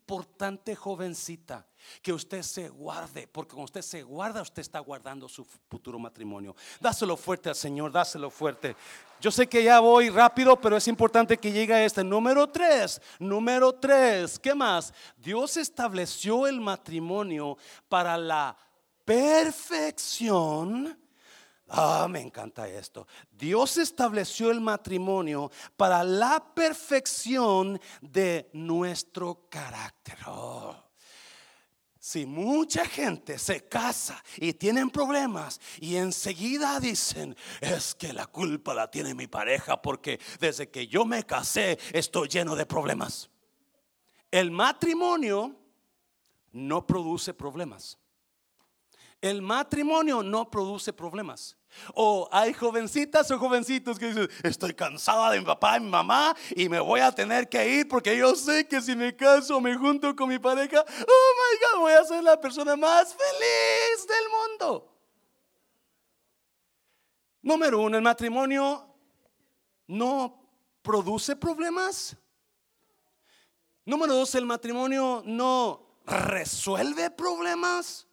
[0.75, 1.65] jovencita,
[2.01, 6.55] que usted se guarde, porque cuando usted se guarda, usted está guardando su futuro matrimonio.
[6.79, 8.75] Dáselo fuerte al Señor, dáselo fuerte.
[9.19, 12.03] Yo sé que ya voy rápido, pero es importante que llegue a este.
[12.03, 14.93] Número tres, número tres, ¿qué más?
[15.17, 18.55] Dios estableció el matrimonio para la
[19.05, 21.00] perfección
[21.73, 23.07] Ah, me encanta esto.
[23.31, 30.17] Dios estableció el matrimonio para la perfección de nuestro carácter.
[30.27, 30.75] Oh.
[31.97, 38.73] Si mucha gente se casa y tienen problemas y enseguida dicen, es que la culpa
[38.73, 43.29] la tiene mi pareja porque desde que yo me casé estoy lleno de problemas.
[44.29, 45.55] El matrimonio
[46.51, 48.00] no produce problemas.
[49.21, 51.55] El matrimonio no produce problemas.
[51.93, 56.35] O hay jovencitas o jovencitos que dicen, estoy cansada de mi papá y mi mamá
[56.55, 59.61] y me voy a tener que ir porque yo sé que si me caso o
[59.61, 64.07] me junto con mi pareja, oh my God, voy a ser la persona más feliz
[64.07, 64.91] del mundo.
[67.43, 68.87] Número uno, el matrimonio
[69.87, 70.41] no
[70.81, 72.17] produce problemas.
[73.85, 78.07] Número dos, el matrimonio no resuelve problemas.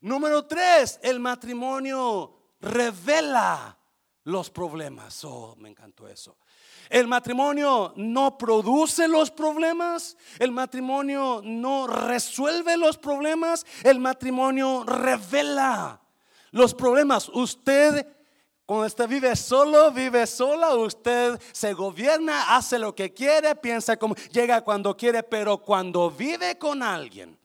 [0.00, 3.76] Número tres, el matrimonio revela
[4.24, 5.24] los problemas.
[5.24, 6.36] Oh, me encantó eso.
[6.90, 16.00] El matrimonio no produce los problemas, el matrimonio no resuelve los problemas, el matrimonio revela
[16.50, 17.28] los problemas.
[17.28, 18.06] Usted
[18.68, 24.14] cuando usted vive solo, vive sola, usted se gobierna, hace lo que quiere, piensa como
[24.30, 27.38] llega cuando quiere, pero cuando vive con alguien,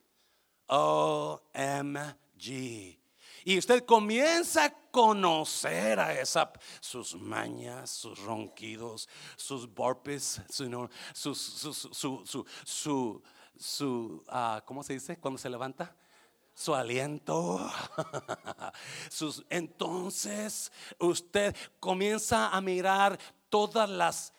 [0.68, 2.23] OMG.
[2.52, 11.36] Y usted comienza a conocer a esa, sus mañas, sus ronquidos, sus burpees, su, su,
[11.36, 13.24] su, su,
[13.58, 15.18] su ah, ¿cómo se dice?
[15.18, 15.96] Cuando se levanta
[16.54, 17.60] su aliento.
[19.10, 23.18] Sus, entonces usted comienza a mirar
[23.50, 24.34] todas las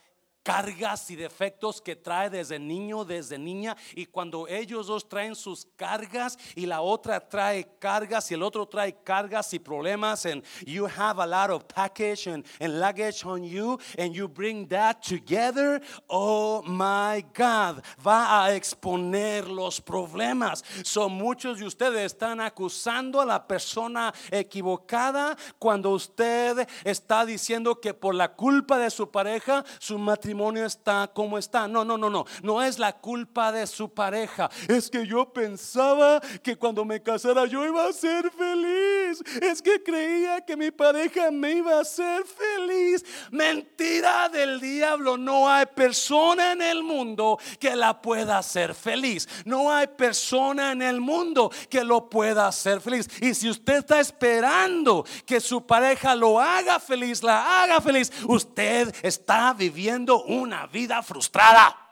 [0.45, 3.77] cargas y defectos que trae desde niño, desde niña.
[3.95, 8.67] Y cuando ellos dos traen sus cargas y la otra trae cargas y el otro
[8.67, 13.79] trae cargas y problemas, and you have a lot of package and, luggage on you,
[13.99, 20.63] and you bring that together, oh my God, va a exponer los problemas.
[20.85, 27.95] Son muchos de ustedes están acusando a la persona equivocada cuando usted está diciendo que
[27.95, 30.34] por la culpa de su pareja, su matrimonio
[30.65, 31.69] está como está.
[31.69, 32.25] No, no, no, no.
[32.43, 34.51] No es la culpa de su pareja.
[34.69, 38.94] Es que yo pensaba que cuando me casara yo iba a ser feliz.
[39.41, 43.05] Es que creía que mi pareja me iba a hacer feliz.
[43.31, 45.17] Mentira del diablo.
[45.17, 49.29] No hay persona en el mundo que la pueda hacer feliz.
[49.45, 53.09] No hay persona en el mundo que lo pueda hacer feliz.
[53.21, 58.95] Y si usted está esperando que su pareja lo haga feliz, la haga feliz, usted
[59.03, 61.84] está viviendo una vida frustrada.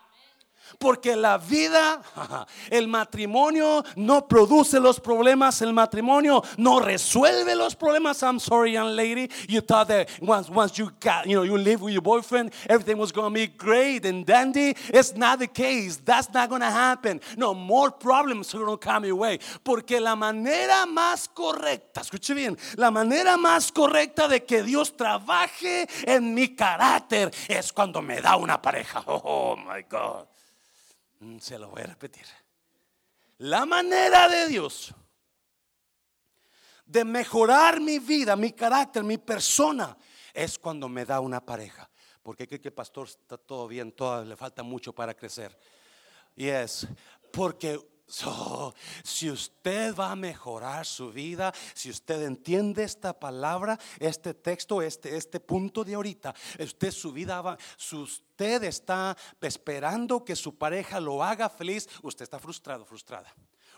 [0.83, 2.03] Porque la vida,
[2.71, 8.21] el matrimonio no produce los problemas, el matrimonio no resuelve los problemas.
[8.25, 9.31] I'm sorry, young lady.
[9.49, 12.99] You thought that once, once you got, you know, you live with your boyfriend, everything
[12.99, 14.75] was going to be great and dandy.
[14.89, 15.99] It's not the case.
[16.05, 17.21] That's not going to happen.
[17.37, 19.39] No, more problems are going to come your way.
[19.63, 25.87] Porque la manera más correcta, escuche bien, la manera más correcta de que Dios trabaje
[26.05, 29.05] en mi carácter es cuando me da una pareja.
[29.25, 30.27] Oh, my God.
[31.23, 32.27] Mm, se lo voy a repetir.
[33.39, 34.93] La manera de Dios
[36.85, 39.97] de mejorar mi vida, mi carácter, mi persona,
[40.35, 41.89] es cuando me da una pareja.
[42.23, 45.57] Porque cree que el pastor está todo bien, todo, le falta mucho para crecer.
[46.35, 46.89] Y es
[47.33, 54.83] porque si usted va a mejorar su vida, si usted entiende esta palabra, este texto,
[54.83, 60.57] este, este punto de ahorita, usted su vida va, si usted está esperando que su
[60.57, 63.33] pareja lo haga feliz, usted está frustrado, frustrada.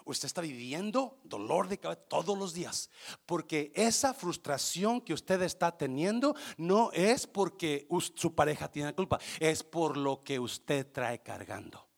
[0.06, 2.90] Usted está viviendo dolor de cabeza todos los días.
[3.24, 9.18] Porque esa frustración que usted está teniendo no es porque su pareja tiene la culpa,
[9.40, 11.93] es por lo que usted trae cargando.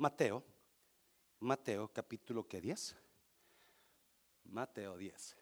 [0.00, 0.42] Mateo,
[1.40, 2.96] Mateo capítulo que 10.
[4.44, 5.36] Mateo 10.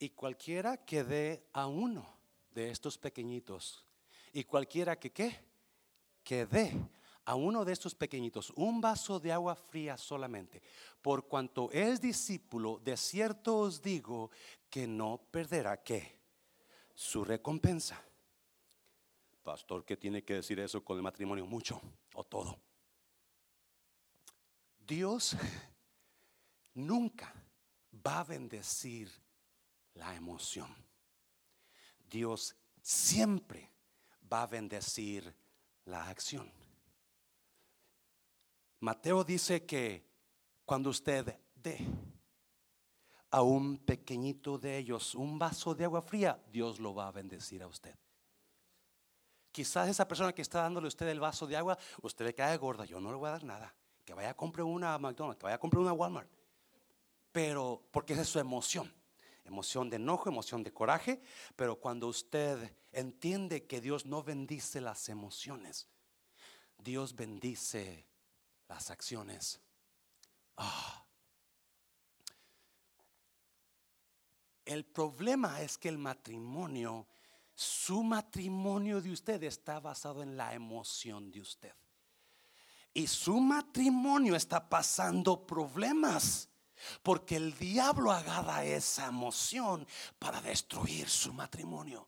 [0.00, 2.04] Y cualquiera que dé a uno
[2.50, 3.84] de estos pequeñitos,
[4.32, 5.38] y cualquiera que qué,
[6.24, 6.72] que dé
[7.24, 10.60] a uno de estos pequeñitos un vaso de agua fría solamente,
[11.00, 14.32] por cuanto es discípulo, de cierto os digo
[14.68, 16.18] que no perderá qué?
[16.96, 18.02] Su recompensa.
[19.44, 21.46] Pastor, ¿qué tiene que decir eso con el matrimonio?
[21.46, 21.80] Mucho
[22.16, 22.58] o todo.
[24.78, 25.36] Dios
[26.74, 27.32] nunca
[28.06, 29.10] va a bendecir
[29.94, 30.74] la emoción.
[32.08, 33.70] Dios siempre
[34.32, 35.34] va a bendecir
[35.84, 36.50] la acción.
[38.80, 40.04] Mateo dice que
[40.64, 41.78] cuando usted dé
[43.30, 47.62] a un pequeñito de ellos un vaso de agua fría, Dios lo va a bendecir
[47.62, 47.94] a usted.
[49.56, 52.58] Quizás esa persona que está dándole a usted el vaso de agua, usted le cae
[52.58, 53.74] gorda, yo no le voy a dar nada.
[54.04, 56.28] Que vaya a comprar una McDonald's, que vaya a comprar una Walmart.
[57.32, 58.92] Pero, porque esa es su emoción.
[59.46, 61.22] Emoción de enojo, emoción de coraje.
[61.56, 65.88] Pero cuando usted entiende que Dios no bendice las emociones,
[66.76, 68.04] Dios bendice
[68.68, 69.58] las acciones.
[70.58, 71.02] Ah.
[74.66, 77.06] El problema es que el matrimonio,
[77.56, 81.74] su matrimonio de usted está basado en la emoción de usted.
[82.92, 86.50] Y su matrimonio está pasando problemas.
[87.02, 89.86] Porque el diablo agarra esa emoción
[90.18, 92.06] para destruir su matrimonio.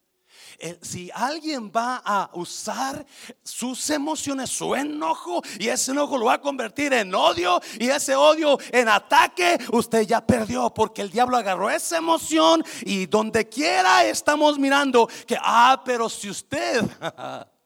[0.59, 3.05] Eh, si alguien va a usar
[3.43, 8.15] sus emociones, su enojo, y ese enojo lo va a convertir en odio, y ese
[8.15, 14.05] odio en ataque, usted ya perdió, porque el diablo agarró esa emoción y donde quiera
[14.05, 16.85] estamos mirando que, ah, pero si usted...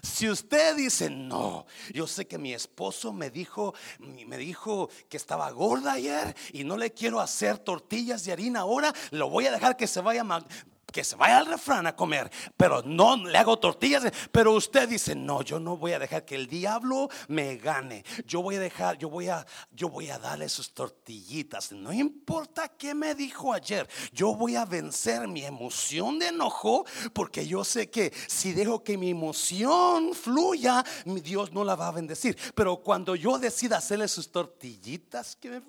[0.00, 5.50] Si usted dice, no, yo sé que mi esposo me dijo, me dijo que estaba
[5.50, 9.76] gorda ayer y no le quiero hacer tortillas de harina ahora, lo voy a dejar
[9.76, 10.24] que se vaya
[10.92, 14.04] que se vaya al refrán a comer, pero no le hago tortillas.
[14.32, 18.04] Pero usted dice, no, yo no voy a dejar que el diablo me gane.
[18.26, 21.72] Yo voy a dejar, yo voy a, yo voy a darle sus tortillitas.
[21.72, 27.46] No importa qué me dijo ayer, yo voy a vencer mi emoción de enojo, porque
[27.46, 31.92] yo sé que si dejo que mi emoción fluya, mi Dios no la va a
[31.92, 32.36] bendecir.
[32.54, 35.60] Pero cuando yo decida hacerle sus tortillitas, que me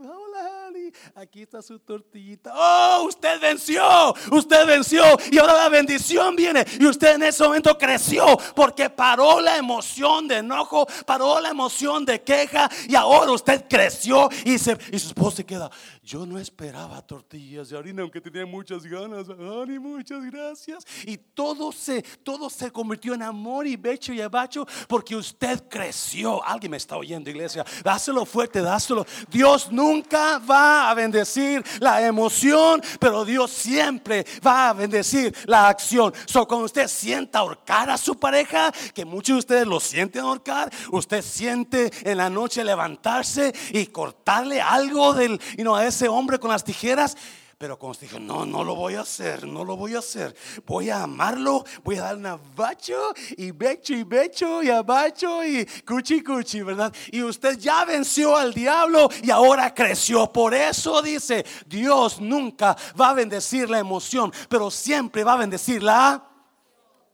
[1.15, 2.53] aquí está su tortillita.
[2.55, 6.65] Oh, usted venció, usted venció y ahora la bendición viene.
[6.79, 12.05] Y usted en ese momento creció porque paró la emoción de enojo, paró la emoción
[12.05, 15.69] de queja y ahora usted creció y, se, y su esposo se queda.
[16.03, 19.27] Yo no esperaba tortillas de harina, aunque tenía muchas ganas.
[19.29, 20.83] Ani, muchas gracias.
[21.05, 26.43] Y todo se, todo se convirtió en amor y becho y abacho porque usted creció.
[26.43, 27.65] Alguien me está oyendo, iglesia.
[27.83, 29.05] Dáselo fuerte, dáselo.
[29.29, 36.13] Dios nunca va a bendecir la emoción, pero Dios siempre va a bendecir la acción.
[36.25, 40.71] So, cuando usted sienta ahorcar a su pareja, que muchos de ustedes lo sienten ahorcar,
[40.91, 46.39] usted siente en la noche levantarse y cortarle algo del, y no, a ese hombre
[46.39, 47.15] con las tijeras.
[47.59, 50.33] Pero usted dijo, no, no lo voy a hacer, no lo voy a hacer.
[50.65, 55.65] Voy a amarlo, voy a darle un abacho y becho y becho y abacho y
[55.85, 56.95] cuchi cuchi, ¿verdad?
[57.11, 60.31] Y usted ya venció al diablo y ahora creció.
[60.31, 65.83] Por eso dice, Dios nunca va a bendecir la emoción, pero siempre va a bendecir
[65.83, 66.25] la...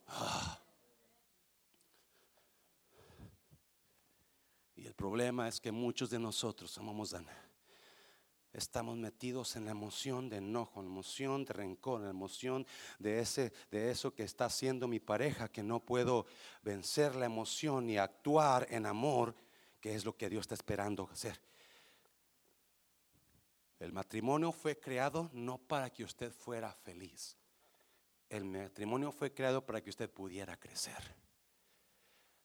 [0.10, 0.60] Ah.
[4.76, 7.22] Y el problema es que muchos de nosotros amamos a
[8.56, 12.66] estamos metidos en la emoción de enojo, en la emoción de rencor, en la emoción
[13.00, 16.26] de, ese, de eso que está haciendo mi pareja, que no puedo
[16.64, 19.36] vencer la emoción y actuar en amor,
[19.82, 21.40] que es lo que Dios está esperando hacer.
[23.80, 27.36] El matrimonio fue creado no para que usted fuera feliz.
[28.30, 31.14] El matrimonio fue creado para que usted pudiera crecer.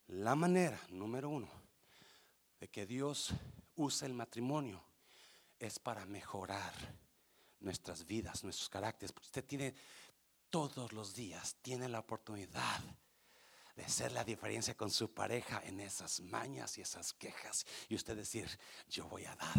[0.09, 1.49] La manera, número uno,
[2.59, 3.33] de que Dios
[3.77, 4.90] usa el matrimonio
[5.61, 6.73] es para mejorar
[7.61, 9.15] nuestras vidas, nuestros caracteres.
[9.21, 9.75] usted tiene
[10.49, 12.81] todos los días, tiene la oportunidad
[13.77, 17.67] de hacer la diferencia con su pareja en esas mañas y esas quejas.
[17.89, 18.49] Y usted decir,
[18.89, 19.57] yo voy a dar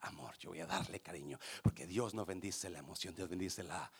[0.00, 3.92] amor, yo voy a darle cariño, porque Dios no bendice la emoción, Dios bendice la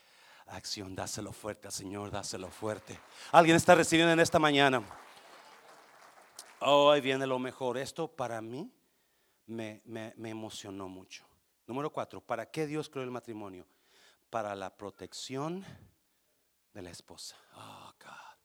[0.47, 0.95] acción.
[0.95, 2.99] Dáselo fuerte al Señor, dáselo fuerte.
[3.33, 4.83] ¿Alguien está recibiendo en esta mañana?
[6.61, 7.79] Oh, ahí viene lo mejor.
[7.79, 8.73] Esto para mí
[9.47, 9.83] me
[10.17, 11.27] emocionó mucho.
[11.67, 13.67] Número cuatro, ¿para qué Dios creó el matrimonio?
[14.31, 15.65] Para la protección
[16.73, 17.37] de la esposa.
[17.55, 18.39] Oh, God.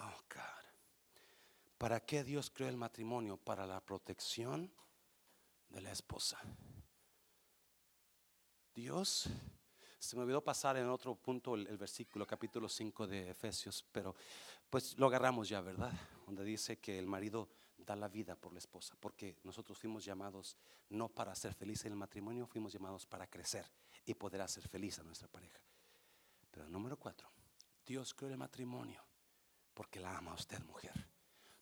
[0.00, 0.64] Oh, God.
[1.78, 3.36] ¿Para qué Dios creó el matrimonio?
[3.36, 4.70] Para la protección
[5.68, 6.38] de la esposa.
[8.74, 9.28] Dios,
[9.98, 14.14] se me olvidó pasar en otro punto el, versículo, capítulo 5 de Efesios, pero
[14.68, 15.92] pues lo agarramos ya, ¿verdad?
[16.26, 17.48] donde dice que el marido
[17.84, 20.56] da la vida por la esposa, porque nosotros fuimos llamados
[20.88, 23.70] no para ser felices en el matrimonio, fuimos llamados para crecer
[24.04, 25.60] y poder hacer feliz a nuestra pareja.
[26.50, 27.30] Pero número cuatro,
[27.84, 29.02] Dios creó el matrimonio
[29.74, 31.08] porque la ama a usted, mujer.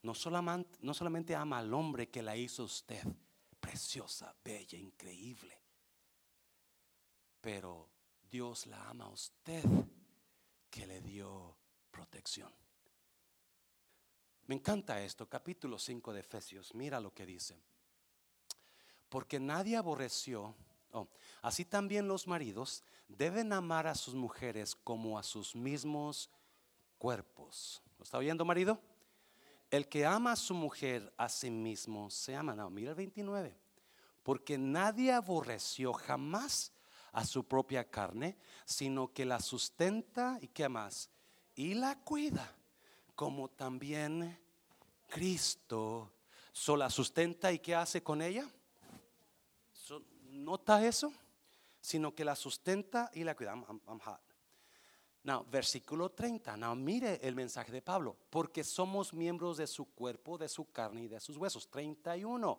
[0.02, 3.04] No solamente, no solamente ama al hombre que la hizo usted,
[3.60, 5.60] preciosa, bella, increíble,
[7.40, 7.90] pero
[8.30, 9.64] Dios la ama a usted
[10.70, 11.56] que le dio
[11.90, 12.52] protección.
[14.50, 17.56] Me encanta esto, capítulo 5 de Efesios, mira lo que dice.
[19.08, 20.56] Porque nadie aborreció,
[20.90, 21.06] oh,
[21.40, 26.30] así también los maridos deben amar a sus mujeres como a sus mismos
[26.98, 27.80] cuerpos.
[27.96, 28.80] ¿Lo está oyendo, marido?
[29.70, 32.56] El que ama a su mujer a sí mismo se ama.
[32.56, 33.56] No, mira el 29.
[34.24, 36.72] Porque nadie aborreció jamás
[37.12, 41.08] a su propia carne, sino que la sustenta y qué más,
[41.54, 42.56] y la cuida,
[43.20, 44.34] como también
[45.06, 46.10] Cristo
[46.50, 48.48] sola sustenta y qué hace con ella.
[50.30, 51.12] ¿Nota eso?
[51.82, 53.50] Sino que la sustenta y la cuida.
[53.52, 54.22] I'm, hot.
[55.24, 56.56] Now, versículo 30.
[56.56, 58.16] Now, mire el mensaje de Pablo.
[58.30, 61.68] Porque somos miembros de su cuerpo, de su carne y de sus huesos.
[61.68, 62.58] 31.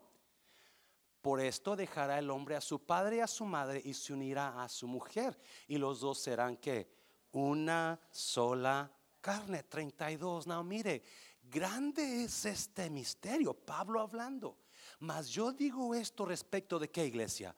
[1.24, 4.62] Por esto dejará el hombre a su padre y a su madre y se unirá
[4.62, 5.42] a su mujer.
[5.68, 6.88] Y los dos serán que
[7.32, 8.92] una sola
[9.22, 9.64] carne.
[9.64, 10.48] 32.
[10.48, 11.04] No, mire,
[11.44, 13.54] grande es este misterio.
[13.54, 14.58] Pablo hablando.
[15.00, 17.56] Mas yo digo esto respecto de qué iglesia?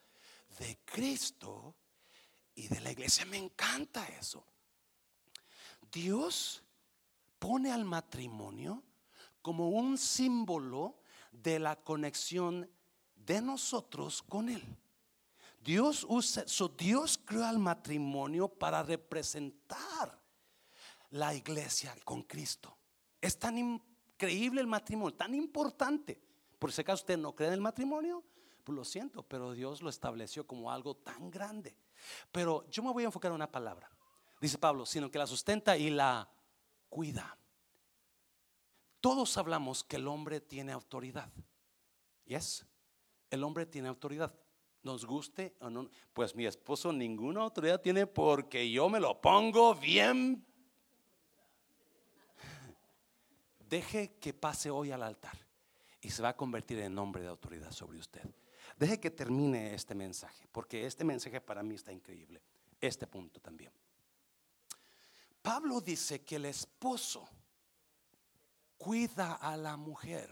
[0.60, 1.76] De Cristo
[2.56, 3.26] y de la iglesia.
[3.26, 4.46] Me encanta eso.
[5.92, 6.64] Dios
[7.40, 8.84] pone al matrimonio
[9.42, 11.00] como un símbolo
[11.32, 12.70] de la conexión
[13.16, 14.64] de nosotros con Él.
[15.60, 16.46] Dios usa,
[16.78, 20.23] Dios creó al matrimonio para representar
[21.14, 22.78] la iglesia con Cristo.
[23.22, 26.22] Es tan increíble el matrimonio, tan importante.
[26.60, 28.24] Por si acaso usted no cree en el matrimonio,
[28.64, 31.76] pues lo siento, pero Dios lo estableció como algo tan grande.
[32.32, 33.90] Pero yo me voy a enfocar en una palabra.
[34.42, 36.30] Dice Pablo, sino que la sustenta y la
[36.90, 37.38] cuida.
[39.00, 41.32] Todos hablamos que el hombre tiene autoridad.
[42.26, 42.66] ¿Yes?
[43.34, 44.32] el hombre tiene autoridad.
[44.84, 45.90] Nos guste o no.
[46.14, 50.46] Pues mi esposo ninguna autoridad tiene porque yo me lo pongo bien.
[53.74, 55.36] Deje que pase hoy al altar
[56.00, 58.22] y se va a convertir en hombre de autoridad sobre usted.
[58.78, 62.40] Deje que termine este mensaje, porque este mensaje para mí está increíble.
[62.80, 63.72] Este punto también.
[65.42, 67.28] Pablo dice que el esposo
[68.78, 70.30] cuida a la mujer.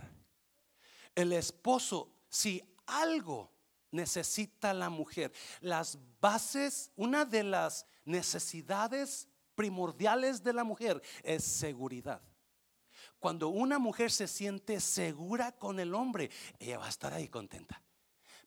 [1.16, 3.52] El esposo, si algo
[3.89, 5.34] necesita la mujer.
[5.62, 12.22] Las bases, una de las necesidades primordiales de la mujer es seguridad.
[13.22, 17.80] Cuando una mujer se siente segura con el hombre, ella va a estar ahí contenta.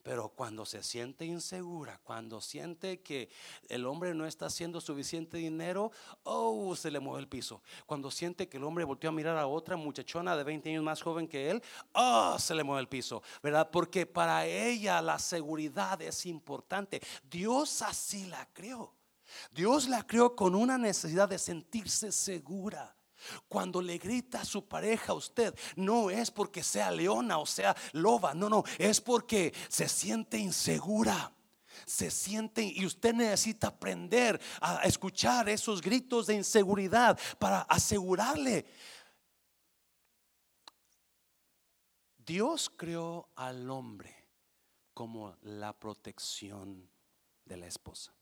[0.02, 3.28] Pero cuando se siente insegura, cuando siente que
[3.68, 5.92] el hombre no está haciendo suficiente dinero,
[6.24, 7.62] oh, se le mueve el piso.
[7.86, 11.00] Cuando siente que el hombre volteó a mirar a otra muchachona de 20 años más
[11.00, 11.62] joven que él,
[11.92, 13.70] oh, se le mueve el piso, ¿verdad?
[13.70, 17.00] Porque para ella la seguridad es importante.
[17.30, 18.92] Dios así la creó.
[19.52, 22.93] Dios la creó con una necesidad de sentirse segura.
[23.48, 27.74] Cuando le grita a su pareja a usted, no es porque sea leona o sea
[27.92, 31.30] loba, no, no, es porque se siente insegura.
[31.86, 38.64] Se siente y usted necesita aprender a escuchar esos gritos de inseguridad para asegurarle.
[42.16, 44.14] Dios creó al hombre
[44.94, 46.88] como la protección
[47.44, 48.14] de la esposa.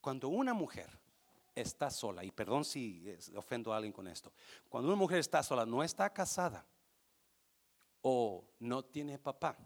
[0.00, 0.98] Cuando una mujer
[1.56, 3.02] está sola, y perdón si
[3.34, 4.32] ofendo a alguien con esto,
[4.68, 6.64] cuando una mujer está sola, no está casada
[8.02, 9.56] o no tiene papá,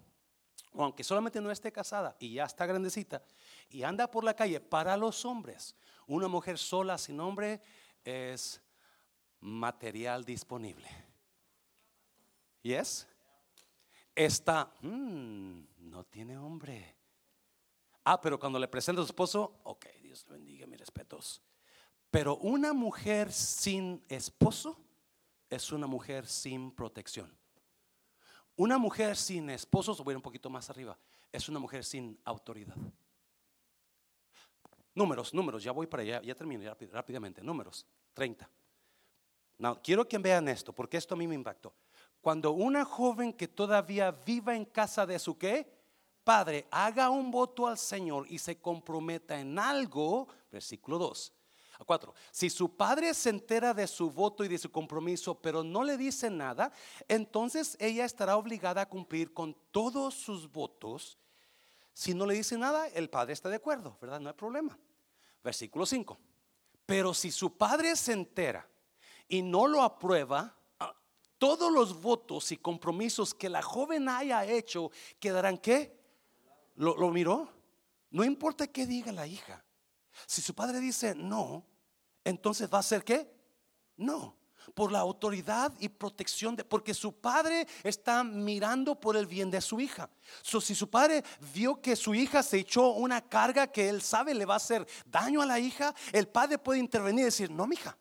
[0.73, 3.23] o aunque solamente no esté casada y ya está grandecita
[3.69, 5.75] y anda por la calle, para los hombres,
[6.07, 7.61] una mujer sola sin hombre
[8.05, 8.63] es
[9.41, 10.89] material disponible.
[12.63, 13.09] ¿Yes?
[14.15, 16.97] Está, mm, no tiene hombre.
[18.05, 21.43] Ah, pero cuando le presenta a su esposo, ok, Dios bendiga, mis respetos.
[22.11, 24.77] Pero una mujer sin esposo
[25.49, 27.33] es una mujer sin protección.
[28.57, 30.99] Una mujer sin esposo, voy un poquito más arriba,
[31.33, 32.77] es una mujer sin autoridad.
[34.95, 37.43] Números, números, ya voy para allá, ya termino rápidamente.
[37.43, 38.51] Números, 30.
[39.59, 41.73] No, quiero que vean esto, porque esto a mí me impactó.
[42.21, 45.73] Cuando una joven que todavía viva en casa de su qué,
[46.25, 51.33] padre, haga un voto al Señor y se comprometa en algo, versículo 2
[51.87, 52.15] Cuatro.
[52.31, 55.97] Si su padre se entera de su voto y de su compromiso, pero no le
[55.97, 56.73] dice nada,
[57.09, 61.19] entonces ella estará obligada a cumplir con todos sus votos.
[61.93, 64.21] Si no le dice nada, el padre está de acuerdo, ¿verdad?
[64.21, 64.79] No hay problema.
[65.43, 66.19] Versículo 5.
[66.87, 68.69] Pero si su padre se entera
[69.27, 70.57] y no lo aprueba,
[71.39, 75.99] todos los votos y compromisos que la joven haya hecho quedarán qué?
[76.75, 77.51] ¿Lo, lo miró?
[78.11, 79.65] No importa qué diga la hija.
[80.27, 81.65] Si su padre dice no,
[82.25, 83.31] entonces va a ser qué?
[83.97, 84.37] No,
[84.75, 89.61] por la autoridad y protección de, porque su padre está mirando por el bien de
[89.61, 90.09] su hija.
[90.43, 94.35] So, si su padre vio que su hija se echó una carga que él sabe
[94.35, 97.67] le va a hacer daño a la hija, el padre puede intervenir y decir, no,
[97.67, 97.97] mija,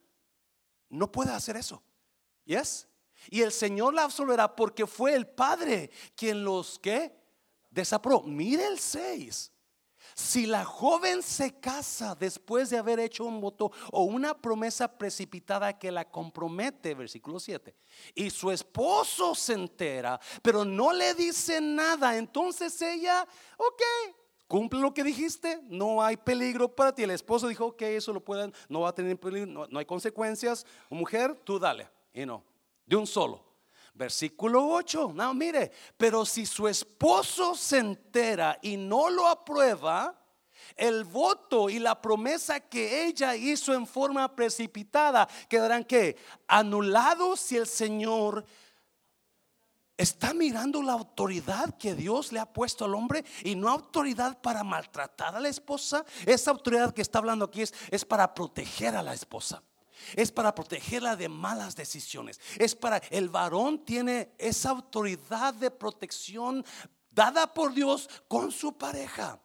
[0.89, 1.81] no puede hacer eso.
[2.45, 2.87] ¿Yes?
[3.29, 7.13] Y el Señor la absolverá porque fue el padre quien los que
[7.69, 8.23] desaprobó.
[8.23, 9.51] Mire el 6.
[10.19, 15.79] Si la joven se casa después de haber hecho un voto o una promesa precipitada
[15.79, 17.73] que la compromete, versículo 7,
[18.15, 23.81] y su esposo se entera, pero no le dice nada, entonces ella, ok,
[24.45, 27.03] cumple lo que dijiste, no hay peligro para ti.
[27.03, 30.65] El esposo dijo, ok, eso lo pueden, no va a tener peligro, no, hay consecuencias.
[30.89, 32.43] Mujer, tú dale, y no,
[32.85, 33.48] de un solo.
[33.99, 40.17] Versículo 8, no, mire, pero si su esposo se entera y no lo aprueba,
[40.77, 46.15] el voto y la promesa que ella hizo en forma precipitada quedarán que
[46.47, 48.45] anulados si el Señor
[49.97, 54.63] está mirando la autoridad que Dios le ha puesto al hombre y no autoridad para
[54.63, 56.05] maltratar a la esposa.
[56.25, 59.61] Esa autoridad que está hablando aquí es, es para proteger a la esposa
[60.15, 62.39] es para protegerla de malas decisiones.
[62.57, 66.65] Es para, el varón tiene esa autoridad de protección
[67.11, 69.39] dada por Dios con su pareja.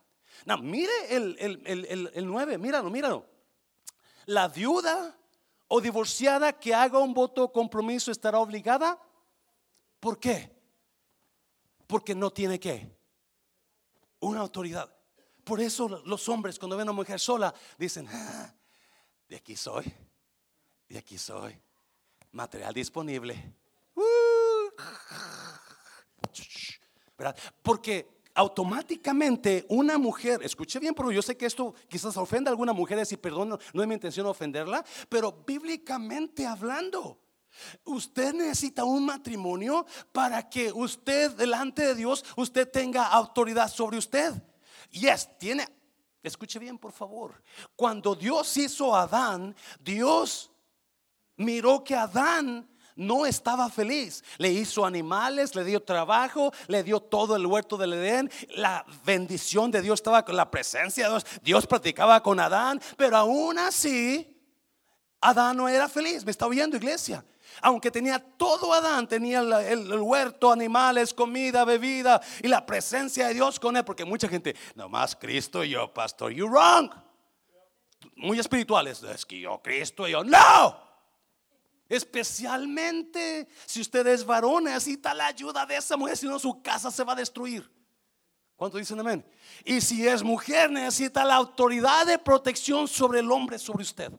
[0.46, 3.26] No, mire el, el, el 9, míralo, míralo.
[4.26, 5.16] La viuda
[5.68, 8.98] o divorciada que haga un voto o compromiso estará obligada.
[10.00, 10.54] ¿Por qué?
[11.86, 12.94] Porque no tiene que.
[14.20, 14.94] Una autoridad.
[15.44, 18.52] Por eso los hombres cuando ven a una mujer sola dicen, ah,
[19.28, 19.92] de aquí soy.
[20.88, 21.60] Y aquí soy.
[22.32, 23.54] Material disponible.
[23.94, 24.70] Uh.
[27.62, 32.74] Porque automáticamente una mujer, escuche bien, pero yo sé que esto quizás ofenda a algunas
[32.74, 37.20] mujeres y perdón, no es mi intención ofenderla, pero bíblicamente hablando,
[37.84, 44.34] usted necesita un matrimonio para que usted delante de Dios, usted tenga autoridad sobre usted.
[44.90, 45.66] Yes, tiene,
[46.22, 47.40] escuche bien por favor,
[47.76, 50.50] cuando Dios hizo a Adán, Dios
[51.36, 54.22] miró que Adán no estaba feliz.
[54.38, 58.30] Le hizo animales, le dio trabajo, le dio todo el huerto del Edén.
[58.56, 61.26] La bendición de Dios estaba con la presencia de Dios.
[61.42, 64.30] Dios practicaba con Adán, pero aún así,
[65.20, 66.24] Adán no era feliz.
[66.24, 67.24] ¿Me está oyendo, iglesia?
[67.60, 73.34] Aunque tenía todo Adán, tenía el, el, huerto, animales, comida, bebida y la presencia de
[73.34, 73.84] Dios con él.
[73.84, 76.90] Porque mucha gente, nomás Cristo y yo, pastor, you wrong.
[78.16, 79.02] Muy espirituales.
[79.02, 80.93] Es que yo, Cristo y yo, no.
[81.88, 86.90] Especialmente si usted es varón, necesita la ayuda de esa mujer, si no su casa
[86.90, 87.70] se va a destruir.
[88.56, 89.24] ¿Cuánto dicen amén?
[89.64, 94.12] Y si es mujer, necesita la autoridad de protección sobre el hombre, sobre usted.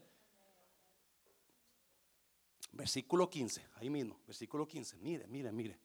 [2.72, 4.98] Versículo 15, ahí mismo, versículo 15.
[4.98, 5.80] Mire, mire, mire.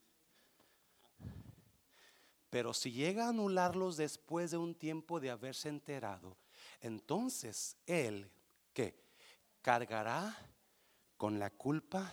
[2.50, 6.36] Pero si llega a anularlos después de un tiempo de haberse enterado,
[6.80, 8.28] entonces él,
[8.74, 9.00] ¿qué?
[9.62, 10.36] Cargará
[11.20, 12.10] con la culpa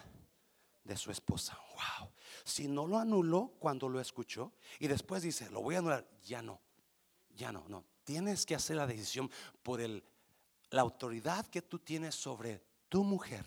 [0.84, 1.58] de su esposa.
[1.76, 2.12] Wow.
[2.44, 6.42] Si no lo anuló cuando lo escuchó y después dice, lo voy a anular, ya
[6.42, 6.60] no.
[7.30, 7.86] Ya no, no.
[8.04, 9.32] Tienes que hacer la decisión
[9.64, 10.04] por el,
[10.72, 13.46] la autoridad que tú tienes sobre tu mujer.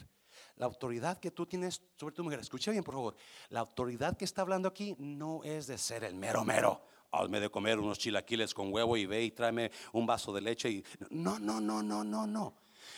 [0.56, 2.40] La autoridad que tú tienes sobre tu mujer.
[2.40, 3.16] Escucha bien, por favor.
[3.50, 6.80] La autoridad que está hablando aquí no es de ser el mero mero.
[7.12, 10.70] Hazme de comer unos chilaquiles con huevo y ve y tráeme un vaso de leche.
[10.70, 10.84] Y...
[11.10, 12.54] No, no, no, no, no, no.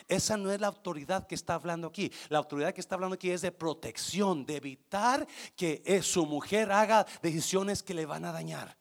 [0.09, 2.12] Esa no es la autoridad que está hablando aquí.
[2.28, 5.26] La autoridad que está hablando aquí es de protección, de evitar
[5.57, 8.76] que eh, su mujer haga decisiones que le van a dañar.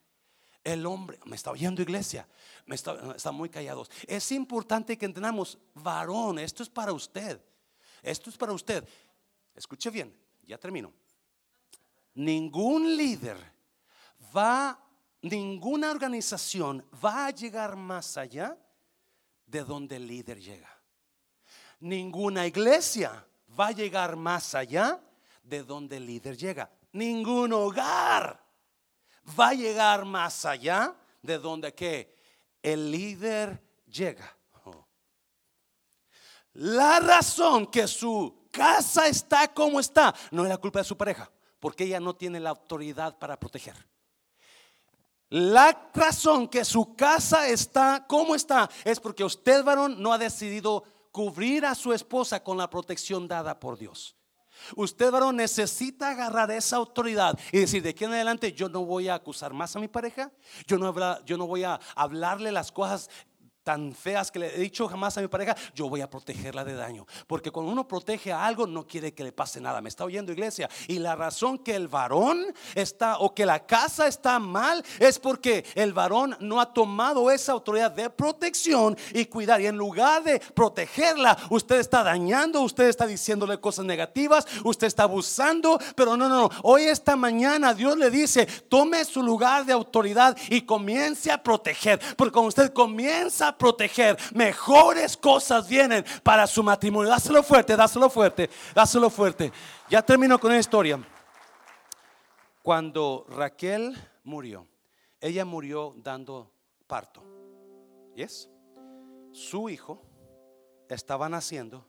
[0.63, 2.27] El hombre, me está oyendo iglesia,
[2.65, 3.89] me está, están muy callados.
[4.07, 7.41] Es importante que entendamos, varón, esto es para usted.
[8.03, 8.87] Esto es para usted.
[9.55, 10.93] Escuche bien, ya termino.
[12.13, 13.37] Ningún líder
[14.35, 14.79] va,
[15.21, 18.57] ninguna organización va a llegar más allá
[19.45, 20.80] de donde el líder llega
[21.81, 23.25] ninguna iglesia
[23.59, 24.99] va a llegar más allá
[25.43, 26.71] de donde el líder llega.
[26.93, 28.41] Ningún hogar
[29.39, 31.73] va a llegar más allá de donde
[32.61, 34.37] el líder llega.
[36.53, 41.31] La razón que su casa está como está no es la culpa de su pareja,
[41.59, 43.75] porque ella no tiene la autoridad para proteger.
[45.29, 50.83] La razón que su casa está como está es porque usted, varón, no ha decidido
[51.11, 54.15] cubrir a su esposa con la protección dada por Dios.
[54.75, 59.07] Usted, varón, necesita agarrar esa autoridad y decir, de aquí en adelante yo no voy
[59.07, 60.31] a acusar más a mi pareja,
[60.67, 63.09] yo no, yo no voy a hablarle las cosas
[63.63, 66.73] tan feas que le he dicho jamás a mi pareja, yo voy a protegerla de
[66.73, 67.05] daño.
[67.27, 69.81] Porque cuando uno protege a algo, no quiere que le pase nada.
[69.81, 70.69] Me está oyendo, iglesia.
[70.87, 72.45] Y la razón que el varón
[72.75, 77.51] está o que la casa está mal es porque el varón no ha tomado esa
[77.51, 79.61] autoridad de protección y cuidar.
[79.61, 85.03] Y en lugar de protegerla, usted está dañando, usted está diciéndole cosas negativas, usted está
[85.03, 85.79] abusando.
[85.95, 86.49] Pero no, no, no.
[86.63, 91.99] Hoy, esta mañana, Dios le dice: tome su lugar de autoridad y comience a proteger.
[92.15, 97.11] Porque cuando usted comienza proteger, mejores cosas vienen para su matrimonio.
[97.11, 99.51] Dáselo fuerte, dáselo fuerte, dáselo fuerte.
[99.87, 100.99] Ya termino con la historia.
[102.63, 104.67] Cuando Raquel murió,
[105.19, 106.51] ella murió dando
[106.87, 107.23] parto.
[108.15, 108.49] ¿Yes?
[109.31, 110.01] Su hijo
[110.89, 111.85] estaba naciendo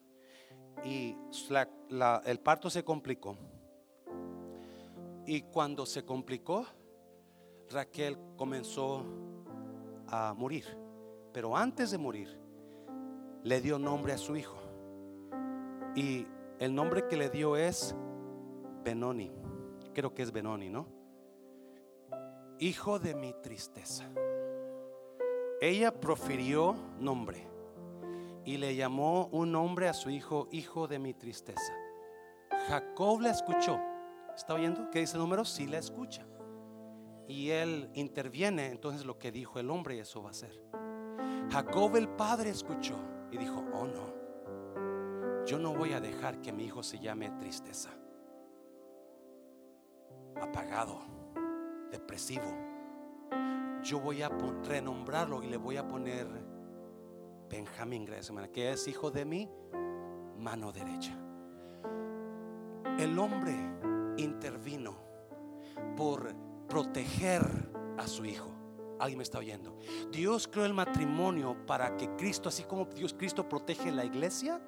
[0.84, 1.16] y
[2.26, 3.36] el parto se complicó.
[5.26, 6.66] Y cuando se complicó,
[7.70, 9.04] Raquel comenzó
[10.08, 10.81] a morir.
[11.32, 12.38] Pero antes de morir,
[13.42, 14.56] le dio nombre a su hijo.
[15.94, 16.26] Y
[16.58, 17.94] el nombre que le dio es
[18.84, 19.32] Benoni.
[19.94, 20.86] Creo que es Benoni, ¿no?
[22.58, 24.08] Hijo de mi tristeza.
[25.60, 27.46] Ella profirió nombre
[28.44, 31.72] y le llamó un nombre a su hijo, hijo de mi tristeza.
[32.68, 33.80] Jacob la escuchó.
[34.34, 34.90] ¿Está oyendo?
[34.90, 35.44] ¿Qué dice el número?
[35.44, 36.26] Sí la escucha.
[37.28, 40.60] Y él interviene, entonces lo que dijo el hombre, eso va a ser.
[41.52, 42.96] Jacob el padre escuchó
[43.30, 47.90] y dijo, oh no, yo no voy a dejar que mi hijo se llame tristeza,
[50.40, 50.98] apagado,
[51.90, 52.56] depresivo.
[53.82, 54.30] Yo voy a
[54.64, 56.26] renombrarlo y le voy a poner
[57.50, 58.08] Benjamín,
[58.50, 59.50] que es hijo de mi
[60.38, 61.12] mano derecha.
[62.98, 63.54] El hombre
[64.16, 64.96] intervino
[65.98, 66.34] por
[66.66, 67.42] proteger
[67.98, 68.51] a su hijo.
[69.02, 69.76] Alguien me está oyendo.
[70.12, 74.62] Dios creó el matrimonio para que Cristo, así como Dios Cristo protege la iglesia,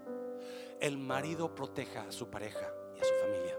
[0.80, 2.66] el marido proteja a su pareja
[2.96, 3.56] y a su familia.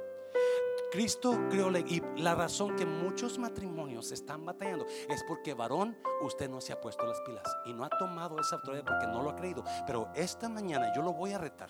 [0.91, 6.49] Cristo creó la, y la razón que muchos matrimonios están batallando es porque varón usted
[6.49, 9.29] no se ha puesto las pilas y no ha tomado esa autoridad porque no lo
[9.29, 9.63] ha creído.
[9.87, 11.69] Pero esta mañana yo lo voy a retar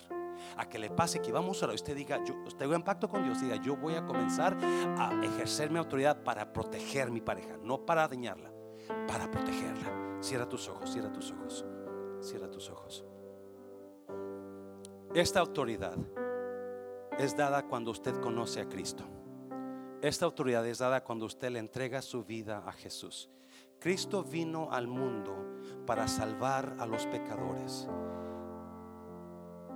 [0.56, 3.40] a que le pase que vamos a usted diga, yo tengo en pacto con Dios,
[3.40, 4.56] diga, yo voy a comenzar
[4.98, 8.55] a ejercer mi autoridad para proteger mi pareja, no para dañarla
[9.06, 10.18] para protegerla.
[10.20, 11.64] Cierra tus ojos, cierra tus ojos,
[12.20, 13.04] cierra tus ojos.
[15.14, 15.96] Esta autoridad
[17.18, 19.04] es dada cuando usted conoce a Cristo.
[20.02, 23.30] Esta autoridad es dada cuando usted le entrega su vida a Jesús.
[23.78, 25.34] Cristo vino al mundo
[25.86, 27.88] para salvar a los pecadores.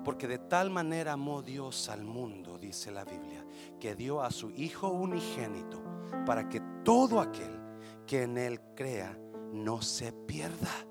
[0.05, 3.45] Porque de tal manera amó Dios al mundo, dice la Biblia,
[3.79, 5.83] que dio a su Hijo unigénito
[6.27, 7.60] para que todo aquel
[8.07, 9.17] que en Él crea
[9.53, 10.87] no se pierda,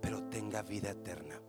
[0.00, 1.40] pero tenga vida eterna.